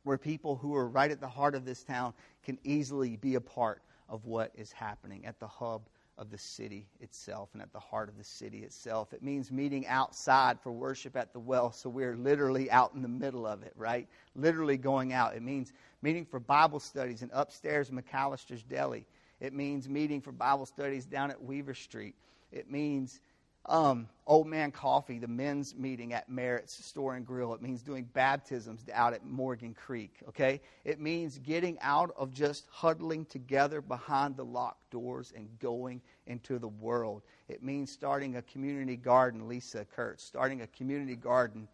where 0.05 0.19
people 0.19 0.57
who 0.57 0.75
are 0.75 0.89
right 0.89 1.11
at 1.11 1.21
the 1.21 1.29
heart 1.29 1.55
of 1.55 1.65
this 1.65 1.83
town 1.83 2.13
can 2.45 2.59
easily 2.65 3.17
be 3.17 3.35
a 3.35 3.41
part 3.41 3.83
of 4.09 4.25
what 4.25 4.53
is 4.55 4.73
happening 4.73 5.25
at 5.25 5.39
the 5.41 5.47
hub 5.47 5.83
of 6.19 6.31
the 6.31 6.39
city 6.39 6.87
itself 7.01 7.51
and 7.53 7.63
at 7.63 7.73
the 7.73 7.81
heart 7.81 8.09
of 8.09 8.19
the 8.19 8.25
city 8.25 8.63
itself. 8.63 9.13
It 9.13 9.23
means 9.23 9.51
meeting 9.51 9.87
outside 9.87 10.61
for 10.61 10.71
worship 10.71 11.17
at 11.17 11.33
the 11.33 11.41
well, 11.41 11.73
so 11.73 11.89
we're 11.89 12.17
literally 12.17 12.71
out 12.71 12.93
in 12.95 13.03
the 13.03 13.09
middle 13.09 13.47
of 13.47 13.63
it, 13.63 13.73
right? 13.77 14.07
Literally 14.37 14.77
going 14.77 15.13
out. 15.13 15.35
It 15.35 15.43
means 15.43 15.73
meeting 16.03 16.25
for 16.25 16.39
Bible 16.39 16.81
studies 16.81 17.23
in 17.23 17.31
upstairs 17.33 17.91
McAllister's 17.91 18.63
Deli. 18.63 19.07
It 19.41 19.53
means 19.53 19.89
meeting 19.89 20.21
for 20.21 20.33
Bible 20.33 20.67
studies 20.67 21.05
down 21.05 21.31
at 21.31 21.43
Weaver 21.43 21.75
Street. 21.75 22.15
It 22.53 22.71
means 22.71 23.21
um, 23.67 24.09
Old 24.27 24.47
Man 24.47 24.71
Coffee, 24.73 25.19
the 25.19 25.29
men's 25.29 25.75
meeting 25.75 26.13
at 26.13 26.29
Merritt's 26.29 26.85
Store 26.85 27.15
and 27.15 27.27
Grill. 27.27 27.55
It 27.55 27.63
means 27.63 27.83
doing 27.83 28.09
baptisms 28.13 28.85
out 28.93 29.15
at 29.15 29.25
Morgan 29.25 29.75
Creek, 29.75 30.15
okay? 30.29 30.61
It 30.85 31.01
means 31.01 31.39
getting 31.39 31.79
out 31.81 32.13
of 32.17 32.33
just 32.33 32.67
huddling 32.71 33.25
together 33.27 33.81
behind 33.81 34.37
the 34.37 34.45
locked 34.45 34.91
doors 34.91 35.33
and 35.37 35.49
going 35.61 36.01
into 36.27 36.59
the 36.59 36.69
world. 36.69 37.23
It 37.49 37.63
means 37.63 37.91
starting 37.91 38.37
a 38.37 38.43
community 38.43 38.97
garden, 38.97 39.49
Lisa 39.49 39.87
Kurtz, 39.95 40.25
starting 40.25 40.63
a 40.63 40.67
community 40.69 41.17
garden 41.17 41.69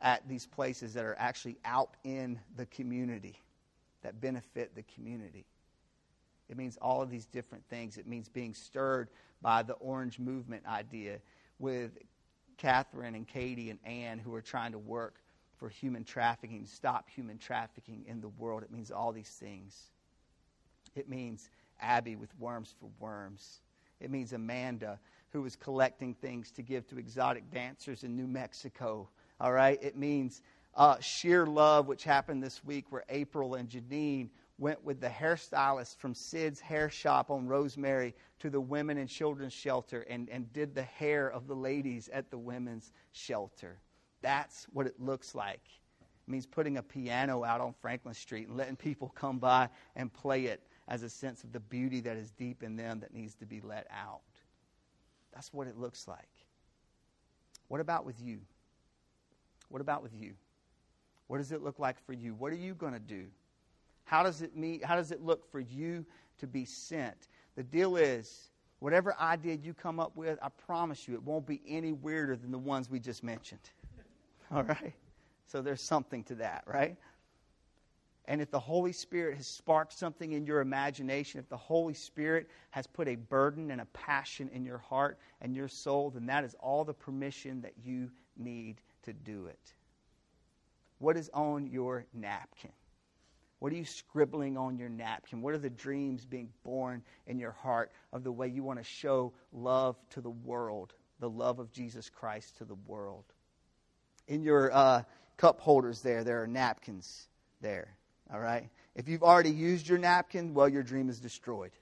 at 0.00 0.26
these 0.28 0.46
places 0.46 0.94
that 0.94 1.04
are 1.04 1.16
actually 1.18 1.56
out 1.64 1.96
in 2.04 2.38
the 2.56 2.66
community, 2.66 3.38
that 4.02 4.20
benefit 4.20 4.74
the 4.74 4.84
community. 4.94 5.44
It 6.48 6.56
means 6.58 6.76
all 6.80 7.00
of 7.00 7.10
these 7.10 7.24
different 7.26 7.64
things. 7.68 7.96
It 7.96 8.06
means 8.06 8.28
being 8.28 8.54
stirred 8.54 9.08
by 9.44 9.62
the 9.62 9.74
orange 9.74 10.18
movement 10.18 10.64
idea 10.66 11.18
with 11.58 11.98
Catherine 12.56 13.14
and 13.14 13.28
Katie 13.28 13.68
and 13.68 13.78
Ann 13.84 14.18
who 14.18 14.34
are 14.34 14.40
trying 14.40 14.72
to 14.72 14.78
work 14.78 15.20
for 15.58 15.68
human 15.68 16.02
trafficking, 16.02 16.64
stop 16.64 17.10
human 17.10 17.36
trafficking 17.36 18.06
in 18.08 18.22
the 18.22 18.28
world. 18.30 18.62
It 18.62 18.72
means 18.72 18.90
all 18.90 19.12
these 19.12 19.28
things. 19.28 19.90
It 20.96 21.10
means 21.10 21.50
Abby 21.78 22.16
with 22.16 22.30
Worms 22.38 22.74
for 22.80 22.88
Worms. 22.98 23.60
It 24.00 24.10
means 24.10 24.32
Amanda 24.32 24.98
who 25.28 25.42
was 25.42 25.56
collecting 25.56 26.14
things 26.14 26.50
to 26.52 26.62
give 26.62 26.86
to 26.88 26.98
exotic 26.98 27.50
dancers 27.50 28.02
in 28.02 28.16
New 28.16 28.26
Mexico. 28.26 29.10
All 29.40 29.52
right? 29.52 29.78
It 29.82 29.94
means 29.94 30.40
uh, 30.74 30.98
Sheer 31.00 31.46
Love, 31.46 31.86
which 31.86 32.04
happened 32.04 32.42
this 32.42 32.64
week, 32.64 32.86
where 32.88 33.04
April 33.10 33.56
and 33.56 33.68
Janine 33.68 34.30
went 34.58 34.82
with 34.84 35.00
the 35.00 35.08
hairstylist 35.08 35.96
from 35.96 36.14
Sid's 36.14 36.60
hair 36.60 36.88
shop 36.88 37.30
on 37.30 37.46
Rosemary 37.46 38.14
to 38.38 38.50
the 38.50 38.60
women 38.60 38.98
and 38.98 39.08
children's 39.08 39.52
shelter 39.52 40.02
and, 40.02 40.28
and 40.28 40.52
did 40.52 40.74
the 40.74 40.82
hair 40.82 41.28
of 41.30 41.48
the 41.48 41.56
ladies 41.56 42.08
at 42.12 42.30
the 42.30 42.38
women's 42.38 42.92
shelter. 43.12 43.80
That's 44.22 44.66
what 44.72 44.86
it 44.86 45.00
looks 45.00 45.34
like. 45.34 45.62
It 46.00 46.30
means 46.30 46.46
putting 46.46 46.76
a 46.76 46.82
piano 46.82 47.44
out 47.44 47.60
on 47.60 47.74
Franklin 47.80 48.14
Street 48.14 48.48
and 48.48 48.56
letting 48.56 48.76
people 48.76 49.12
come 49.14 49.38
by 49.38 49.68
and 49.96 50.12
play 50.12 50.46
it 50.46 50.62
as 50.88 51.02
a 51.02 51.08
sense 51.08 51.42
of 51.44 51.52
the 51.52 51.60
beauty 51.60 52.00
that 52.00 52.16
is 52.16 52.30
deep 52.30 52.62
in 52.62 52.76
them 52.76 53.00
that 53.00 53.12
needs 53.12 53.34
to 53.36 53.46
be 53.46 53.60
let 53.60 53.86
out. 53.90 54.20
That's 55.34 55.52
what 55.52 55.66
it 55.66 55.76
looks 55.76 56.06
like. 56.06 56.30
What 57.68 57.80
about 57.80 58.04
with 58.04 58.20
you? 58.20 58.40
What 59.68 59.80
about 59.80 60.02
with 60.02 60.14
you? 60.14 60.34
What 61.26 61.38
does 61.38 61.50
it 61.50 61.62
look 61.62 61.78
like 61.78 61.98
for 62.06 62.12
you? 62.12 62.34
What 62.34 62.52
are 62.52 62.56
you 62.56 62.74
going 62.74 62.92
to 62.92 63.00
do? 63.00 63.26
How 64.04 64.22
does 64.22 64.42
it 64.42 64.56
meet, 64.56 64.84
how 64.84 64.96
does 64.96 65.10
it 65.10 65.22
look 65.22 65.50
for 65.50 65.60
you 65.60 66.04
to 66.38 66.46
be 66.46 66.64
sent? 66.64 67.28
The 67.56 67.62
deal 67.62 67.96
is, 67.96 68.50
whatever 68.80 69.14
idea 69.18 69.54
you 69.54 69.74
come 69.74 69.98
up 69.98 70.16
with, 70.16 70.38
I 70.42 70.48
promise 70.48 71.08
you 71.08 71.14
it 71.14 71.22
won't 71.22 71.46
be 71.46 71.62
any 71.66 71.92
weirder 71.92 72.36
than 72.36 72.50
the 72.50 72.58
ones 72.58 72.90
we 72.90 73.00
just 73.00 73.22
mentioned. 73.24 73.70
All 74.50 74.62
right? 74.62 74.94
So 75.46 75.62
there's 75.62 75.82
something 75.82 76.24
to 76.24 76.34
that, 76.36 76.64
right? 76.66 76.96
And 78.26 78.40
if 78.40 78.50
the 78.50 78.58
Holy 78.58 78.92
Spirit 78.92 79.36
has 79.36 79.46
sparked 79.46 79.92
something 79.92 80.32
in 80.32 80.46
your 80.46 80.60
imagination, 80.60 81.40
if 81.40 81.48
the 81.48 81.56
Holy 81.56 81.92
Spirit 81.92 82.48
has 82.70 82.86
put 82.86 83.06
a 83.06 83.16
burden 83.16 83.70
and 83.70 83.80
a 83.80 83.86
passion 83.86 84.48
in 84.52 84.64
your 84.64 84.78
heart 84.78 85.18
and 85.42 85.54
your 85.54 85.68
soul, 85.68 86.10
then 86.10 86.24
that 86.26 86.42
is 86.42 86.54
all 86.58 86.84
the 86.84 86.94
permission 86.94 87.60
that 87.60 87.74
you 87.84 88.10
need 88.36 88.80
to 89.02 89.12
do 89.12 89.46
it. 89.46 89.74
What 90.98 91.18
is 91.18 91.30
on 91.34 91.66
your 91.66 92.06
napkin? 92.14 92.72
What 93.58 93.72
are 93.72 93.76
you 93.76 93.84
scribbling 93.84 94.56
on 94.56 94.76
your 94.76 94.88
napkin? 94.88 95.40
What 95.40 95.54
are 95.54 95.58
the 95.58 95.70
dreams 95.70 96.24
being 96.24 96.50
born 96.64 97.02
in 97.26 97.38
your 97.38 97.52
heart 97.52 97.92
of 98.12 98.24
the 98.24 98.32
way 98.32 98.48
you 98.48 98.62
want 98.62 98.78
to 98.78 98.84
show 98.84 99.32
love 99.52 99.96
to 100.10 100.20
the 100.20 100.30
world, 100.30 100.92
the 101.20 101.30
love 101.30 101.58
of 101.58 101.72
Jesus 101.72 102.10
Christ 102.10 102.58
to 102.58 102.64
the 102.64 102.74
world? 102.86 103.24
In 104.28 104.42
your 104.42 104.72
uh, 104.72 105.02
cup 105.36 105.60
holders 105.60 106.00
there, 106.00 106.24
there 106.24 106.42
are 106.42 106.46
napkins 106.46 107.28
there, 107.60 107.96
all 108.32 108.40
right? 108.40 108.68
If 108.94 109.08
you've 109.08 109.22
already 109.22 109.50
used 109.50 109.88
your 109.88 109.98
napkin, 109.98 110.54
well, 110.54 110.68
your 110.68 110.82
dream 110.82 111.08
is 111.08 111.20
destroyed. 111.20 111.72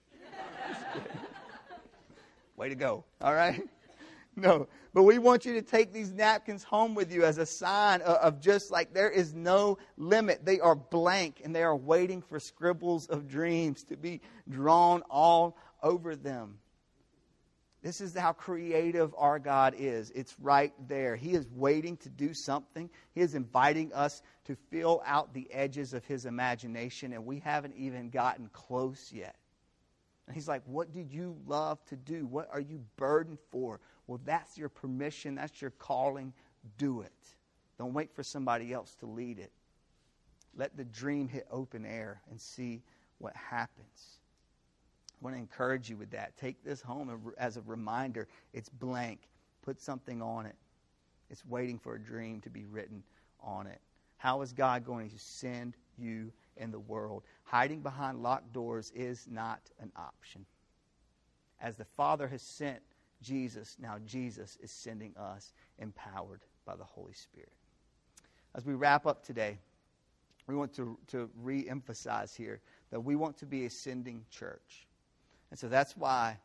Way 2.57 2.69
to 2.69 2.75
go, 2.75 3.05
all 3.21 3.35
right? 3.35 3.63
No, 4.37 4.67
but 4.95 5.03
we 5.03 5.19
want 5.19 5.45
you 5.45 5.53
to 5.55 5.63
take 5.63 5.93
these 5.93 6.11
napkins 6.11 6.65
home 6.65 6.95
with 6.95 7.13
you 7.13 7.23
as 7.25 7.37
a 7.37 7.45
sign 7.45 8.01
of, 8.01 8.41
just 8.41 8.71
like 8.71 8.95
there 8.95 9.11
is 9.11 9.35
no 9.35 9.77
limit. 9.99 10.45
They 10.45 10.59
are 10.59 10.75
blank 10.75 11.43
and 11.45 11.55
they 11.55 11.63
are 11.63 11.77
waiting 11.77 12.23
for 12.23 12.41
scribbles 12.41 13.07
of 13.09 13.29
dreams 13.29 13.85
to 13.85 13.97
be 13.97 14.23
drawn 14.49 15.03
all 15.11 15.59
over 15.83 16.17
them. 16.17 16.59
This 17.83 18.01
is 18.01 18.17
how 18.17 18.33
creative 18.33 19.13
our 19.19 19.41
God 19.41 19.75
is. 19.77 20.11
It's 20.15 20.37
right 20.41 20.73
there. 20.89 21.17
He 21.17 21.33
is 21.33 21.47
waiting 21.51 21.97
to 21.99 22.09
do 22.09 22.33
something. 22.33 22.89
He 23.13 23.21
is 23.21 23.35
inviting 23.35 23.93
us 23.93 24.23
to 24.45 24.57
fill 24.71 25.03
out 25.05 25.35
the 25.35 25.53
edges 25.53 25.93
of 25.93 26.05
His 26.05 26.25
imagination, 26.25 27.13
and 27.13 27.27
we 27.27 27.41
haven't 27.41 27.75
even 27.77 28.09
gotten 28.09 28.49
close 28.53 29.11
yet. 29.13 29.35
And 30.29 30.35
He's 30.37 30.47
like, 30.47 30.63
What 30.65 30.93
do 30.93 31.01
you 31.01 31.37
love 31.45 31.85
to 31.87 31.97
do? 31.97 32.25
What 32.25 32.49
are 32.53 32.61
you 32.61 32.81
burdened 32.97 33.41
for? 33.51 33.81
Well, 34.07 34.21
that's 34.25 34.59
your 34.59 34.69
permission, 34.69 35.35
that's 35.35 35.61
your 35.61 35.71
calling. 35.73 36.33
Do 36.79 37.01
it. 37.01 37.13
Don't 37.79 37.93
wait 37.93 38.15
for 38.15 38.23
somebody 38.23 38.73
else 38.73 38.95
to 38.97 39.07
lead 39.07 39.39
it. 39.39 39.53
Let 40.57 40.77
the 40.77 40.85
dream 40.85 41.29
hit 41.29 41.47
open 41.51 41.85
air 41.85 42.21
and 42.31 42.41
see 42.41 42.83
what 43.19 43.35
happens. 43.35 44.19
I 45.11 45.25
want 45.25 45.37
to 45.37 45.41
encourage 45.41 45.89
you 45.89 45.97
with 45.97 46.11
that. 46.11 46.37
Take 46.37 46.63
this 46.65 46.83
home 46.83 47.33
as 47.39 47.57
a 47.57 47.63
reminder. 47.63 48.29
It's 48.53 48.69
blank. 48.69 49.21
Put 49.63 49.81
something 49.81 50.21
on 50.21 50.47
it. 50.47 50.57
It's 51.31 51.45
waiting 51.47 51.79
for 51.79 51.95
a 51.95 52.01
dream 52.01 52.41
to 52.43 52.51
be 52.51 52.67
written 52.67 53.03
on 53.41 53.67
it. 53.67 53.81
How 54.19 54.43
is 54.43 54.53
God 54.53 54.85
going 54.85 55.11
to 55.11 55.19
send 55.19 55.77
you 55.97 56.31
in 56.57 56.71
the 56.71 56.79
world? 56.79 57.23
Hiding 57.45 57.81
behind 57.81 58.23
locked 58.23 58.53
doors 58.53 58.93
is 58.95 59.27
not 59.31 59.61
an 59.81 59.91
option. 59.97 60.45
As 61.61 61.77
the 61.77 61.85
Father 61.85 62.29
has 62.29 62.43
sent 62.43 62.83
Jesus, 63.23 63.77
now 63.81 63.97
Jesus 64.07 64.59
is 64.63 64.71
sending 64.71 65.15
us 65.17 65.53
empowered 65.79 66.41
by 66.67 66.77
the 66.77 66.85
Holy 66.85 67.13
Spirit. 67.13 67.53
As 68.55 68.67
we 68.67 68.75
wrap 68.75 69.07
up 69.07 69.25
today, 69.25 69.59
we 70.47 70.55
want 70.55 70.75
to, 70.75 70.99
to 71.09 71.31
re 71.43 71.69
emphasize 71.69 72.35
here 72.35 72.61
that 72.91 73.01
we 73.01 73.17
want 73.17 73.39
to 73.39 73.47
be 73.47 73.65
a 73.65 73.71
sending 73.71 74.25
church. 74.31 74.87
And 75.51 75.59
so 75.59 75.69
that's 75.69 75.97
why 75.97 76.37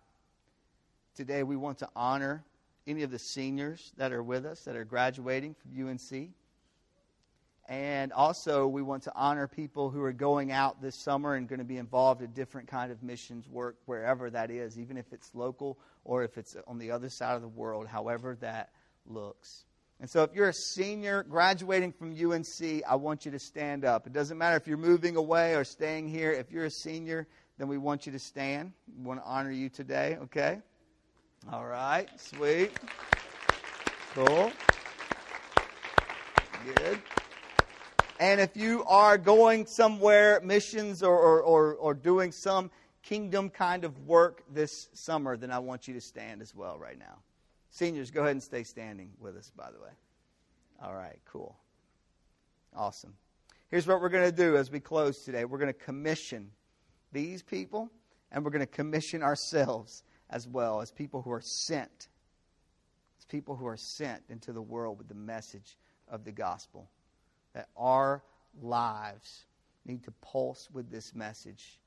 today 1.16 1.44
we 1.44 1.56
want 1.56 1.80
to 1.80 1.90
honor 1.96 2.44
any 2.86 3.04
of 3.04 3.12
the 3.12 3.20
seniors 3.20 3.92
that 3.98 4.14
are 4.14 4.24
with 4.24 4.46
us 4.46 4.62
that 4.62 4.76
are 4.76 4.86
graduating 4.86 5.56
from 5.56 5.90
UNC. 5.90 6.30
And 7.70 8.14
also, 8.14 8.66
we 8.66 8.82
want 8.82 9.04
to 9.04 9.12
honor 9.14 9.46
people 9.46 9.90
who 9.90 10.02
are 10.02 10.14
going 10.14 10.54
out 10.54 10.82
this 10.82 11.04
summer 11.04 11.36
and 11.36 11.50
going 11.50 11.60
to 11.60 11.66
be 11.66 11.78
involved 11.78 12.22
in 12.22 12.32
different 12.32 12.70
kind 12.70 12.94
of 12.94 13.04
missions 13.04 13.46
work, 13.50 13.76
wherever 13.86 14.30
that 14.30 14.50
is, 14.50 14.80
even 14.80 14.96
if 14.96 15.12
it's 15.12 15.36
local 15.36 15.78
or 16.06 16.24
if 16.24 16.38
it's 16.38 16.56
on 16.66 16.78
the 16.78 16.92
other 16.92 17.10
side 17.10 17.36
of 17.36 17.42
the 17.42 17.48
world, 17.50 17.86
however 17.86 18.38
that 18.40 18.70
looks. 19.06 19.66
And 20.00 20.10
so, 20.10 20.24
if 20.24 20.34
you're 20.34 20.48
a 20.48 20.54
senior 20.54 21.24
graduating 21.24 21.92
from 21.92 22.12
UNC, 22.12 22.84
I 22.88 22.96
want 22.96 23.26
you 23.26 23.32
to 23.32 23.40
stand 23.40 23.84
up. 23.84 24.08
It 24.08 24.14
doesn't 24.14 24.38
matter 24.38 24.56
if 24.56 24.66
you're 24.66 24.78
moving 24.78 25.18
away 25.18 25.56
or 25.56 25.66
staying 25.66 26.08
here. 26.08 26.32
If 26.32 26.52
you're 26.52 26.66
a 26.66 26.72
senior, 26.72 27.28
then 27.58 27.68
we 27.68 27.78
want 27.78 28.06
you 28.06 28.14
to 28.14 28.20
stand. 28.20 28.72
We 28.98 29.04
want 29.04 29.20
to 29.20 29.26
honor 29.26 29.52
you 29.52 29.68
today, 29.68 30.18
okay? 30.24 30.62
All 31.52 31.66
right, 31.66 32.08
sweet. 32.18 32.72
Cool. 34.14 34.52
Good. 36.76 37.00
And 38.20 38.42
if 38.42 38.58
you 38.58 38.84
are 38.86 39.18
going 39.18 39.68
somewhere, 39.68 40.42
missions 40.44 41.04
or, 41.04 41.16
or, 41.16 41.42
or, 41.42 41.76
or, 41.76 41.94
doing 41.94 42.32
some 42.32 42.72
kingdom 43.04 43.50
kind 43.50 43.84
of 43.84 44.08
work 44.08 44.44
this 44.52 44.90
summer, 44.94 45.38
then 45.38 45.52
I 45.52 45.60
want 45.60 45.88
you 45.88 45.94
to 45.94 46.02
stand 46.02 46.42
as 46.42 46.56
well 46.56 46.80
right 46.80 46.98
now. 46.98 47.20
Seniors, 47.70 48.10
go 48.10 48.22
ahead 48.22 48.32
and 48.32 48.42
stay 48.42 48.64
standing 48.64 49.12
with 49.20 49.38
us, 49.38 49.52
by 49.56 49.70
the 49.72 49.80
way. 49.80 49.92
All 50.82 50.96
right, 50.96 51.20
cool. 51.32 51.56
Awesome. 52.76 53.14
Here's 53.70 53.86
what 53.86 54.02
we're 54.02 54.10
going 54.10 54.30
to 54.30 54.36
do 54.36 54.58
as 54.58 54.72
we 54.72 54.80
close 54.80 55.24
today 55.24 55.46
we're 55.46 55.60
going 55.60 55.74
to 55.74 55.80
commission 55.80 56.50
these 57.12 57.44
people, 57.44 57.92
and 58.32 58.44
we're 58.44 58.52
going 58.52 58.62
to 58.62 58.66
commission 58.66 59.22
ourselves 59.22 60.04
as 60.32 60.48
well 60.48 60.82
as 60.82 60.92
people 60.92 61.22
who 61.22 61.32
are 61.32 61.42
sent. 61.42 62.08
As 63.20 63.26
people 63.26 63.56
who 63.56 63.68
are 63.68 63.78
sent 63.78 64.24
into 64.30 64.54
the 64.54 64.62
world 64.62 64.98
with 64.98 65.08
the 65.08 65.16
message 65.16 65.78
of 66.10 66.24
the 66.24 66.32
gospel 66.32 66.90
that 67.58 67.70
our 67.76 68.22
lives 68.62 69.46
need 69.84 70.04
to 70.04 70.12
pulse 70.22 70.70
with 70.72 70.92
this 70.92 71.16
message. 71.16 71.80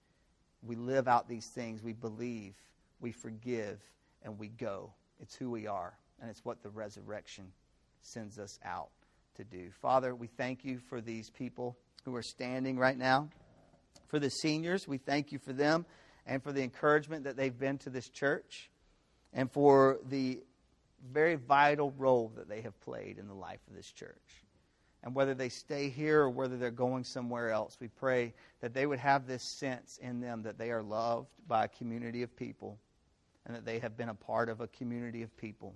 We 0.65 0.75
live 0.75 1.07
out 1.07 1.29
these 1.29 1.47
things, 1.47 1.81
we 1.81 1.93
believe, 1.93 2.55
we 2.99 3.13
forgive, 3.13 3.79
and 4.25 4.37
we 4.37 4.49
go. 4.49 4.93
It's 5.21 5.37
who 5.37 5.49
we 5.49 5.69
are, 5.69 5.97
and 6.21 6.29
it's 6.29 6.45
what 6.45 6.65
the 6.65 6.71
resurrection 6.71 7.53
sends 8.01 8.37
us 8.37 8.59
out 8.65 8.89
to 9.37 9.45
do. 9.45 9.71
Father, 9.81 10.13
we 10.13 10.27
thank 10.27 10.65
you 10.65 10.81
for 10.89 11.01
these 11.01 11.31
people 11.31 11.77
who 12.05 12.17
are 12.17 12.23
standing 12.23 12.77
right 12.77 12.99
now. 12.99 13.29
For 14.09 14.19
the 14.19 14.29
seniors, 14.29 14.89
we 14.89 14.99
thank 14.99 15.31
you 15.31 15.39
for 15.39 15.53
them 15.53 15.87
and 16.27 16.43
for 16.43 16.51
the 16.51 16.65
encouragement 16.65 17.23
that 17.25 17.37
they've 17.37 17.57
been 17.57 17.79
to 17.79 17.91
this 17.91 18.09
church 18.09 18.69
and 19.33 19.49
for 19.53 20.01
the 20.09 20.41
very 21.13 21.37
vital 21.37 21.95
role 21.97 22.33
that 22.35 22.49
they 22.49 22.63
have 22.63 22.79
played 22.81 23.19
in 23.19 23.29
the 23.29 23.35
life 23.35 23.61
of 23.69 23.77
this 23.77 23.93
church. 23.93 24.43
And 25.03 25.15
whether 25.15 25.35
they 25.35 25.49
stay 25.49 25.89
here 25.89 26.21
or 26.21 26.31
whether 26.31 26.59
they're 26.59 26.71
going 26.71 27.05
somewhere 27.05 27.51
else, 27.51 27.79
we 27.81 27.89
pray 27.89 28.35
that 28.61 28.75
they 28.75 28.87
would 28.87 28.99
have 28.99 29.27
this 29.27 29.43
sense 29.43 29.99
in 30.03 30.21
them 30.21 30.43
that 30.43 30.59
they 30.59 30.71
are 30.71 30.83
loved 30.83 31.29
by 31.49 31.65
a 31.65 31.69
community 31.69 32.23
of 32.23 32.37
people 32.37 32.79
and 33.47 33.57
that 33.57 33.65
they 33.65 33.79
have 33.79 33.97
been 33.97 34.11
a 34.11 34.15
part 34.15 34.49
of 34.51 34.61
a 34.61 34.69
community 34.69 35.23
of 35.23 35.35
people. 35.39 35.75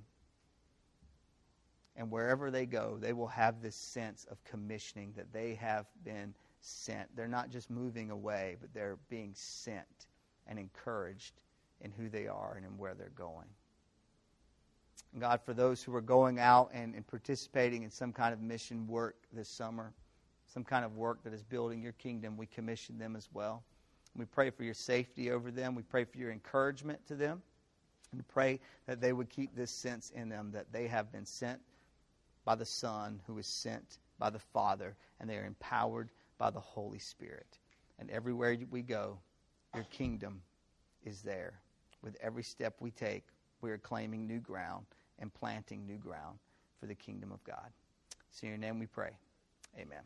And 1.97 2.11
wherever 2.11 2.51
they 2.51 2.67
go, 2.67 2.99
they 3.01 3.13
will 3.13 3.29
have 3.29 3.63
this 3.63 3.77
sense 3.77 4.27
of 4.31 4.43
commissioning 4.45 5.15
that 5.17 5.33
they 5.33 5.55
have 5.55 5.87
been 6.05 6.35
sent. 6.61 7.15
They're 7.17 7.29
not 7.29 7.51
just 7.51 7.71
moving 7.71 8.11
away, 8.11 8.57
but 8.61 8.75
they're 8.75 8.99
being 9.09 9.33
sent 9.35 10.07
and 10.47 10.59
encouraged 10.59 11.35
in 11.81 11.93
who 11.93 12.09
they 12.09 12.27
are 12.27 12.55
and 12.57 12.67
in 12.67 12.77
where 12.79 12.95
they're 12.95 13.11
going. 13.11 13.47
And 15.15 15.21
God, 15.23 15.41
for 15.45 15.55
those 15.55 15.81
who 15.81 15.95
are 15.95 16.01
going 16.01 16.41
out 16.41 16.71
and, 16.75 16.93
and 16.97 17.07
participating 17.07 17.85
in 17.85 17.91
some 17.91 18.13
kind 18.13 18.35
of 18.35 18.41
mission 18.41 18.85
work 18.89 19.15
this 19.33 19.49
summer, 19.49 19.93
some 20.53 20.65
kind 20.65 20.85
of 20.85 20.97
work 20.97 21.23
that 21.23 21.33
is 21.33 21.45
building 21.45 21.81
your 21.81 21.93
kingdom, 21.93 22.37
we 22.37 22.47
commission 22.47 22.99
them 22.99 23.15
as 23.15 23.29
well. 23.33 23.63
We 24.17 24.25
pray 24.25 24.51
for 24.51 24.65
your 24.65 24.75
safety 24.75 25.31
over 25.31 25.53
them. 25.53 25.77
We 25.77 25.83
pray 25.83 26.03
for 26.05 26.19
your 26.19 26.33
encouragement 26.33 27.07
to 27.07 27.15
them. 27.15 27.43
And 28.11 28.27
pray 28.27 28.59
that 28.87 29.01
they 29.01 29.13
would 29.13 29.31
keep 29.31 29.55
this 29.55 29.71
sense 29.71 30.11
in 30.11 30.29
them 30.29 30.51
that 30.53 30.73
they 30.73 30.89
have 30.89 31.13
been 31.13 31.27
sent 31.27 31.61
by 32.45 32.57
the 32.57 32.65
Son 32.65 33.21
who 33.27 33.39
is 33.39 33.47
sent 33.47 33.99
by 34.19 34.31
the 34.31 34.39
Father, 34.39 34.97
and 35.21 35.31
they 35.31 35.37
are 35.37 35.47
empowered 35.47 36.11
by 36.39 36.51
the 36.51 36.61
Holy 36.61 36.99
Spirit. 36.99 37.59
And 38.01 38.11
everywhere 38.11 38.57
we 38.71 38.83
go, 38.83 39.19
your 39.75 39.85
kingdom 39.85 40.43
is 41.05 41.23
there. 41.23 41.55
With 42.03 42.17
every 42.21 42.43
step 42.43 42.75
we 42.81 42.91
take, 42.91 43.25
we 43.61 43.71
are 43.71 43.79
claiming 43.79 44.27
new 44.27 44.41
ground 44.41 44.87
and 45.19 45.33
planting 45.33 45.87
new 45.87 45.99
ground 45.99 46.39
for 46.79 46.87
the 46.87 46.95
kingdom 46.95 47.33
of 47.33 47.43
God. 47.45 47.71
So 48.31 48.47
in 48.47 48.51
your 48.51 48.59
name 48.59 48.79
we 48.79 48.87
pray. 48.87 49.11
Amen. 49.79 50.03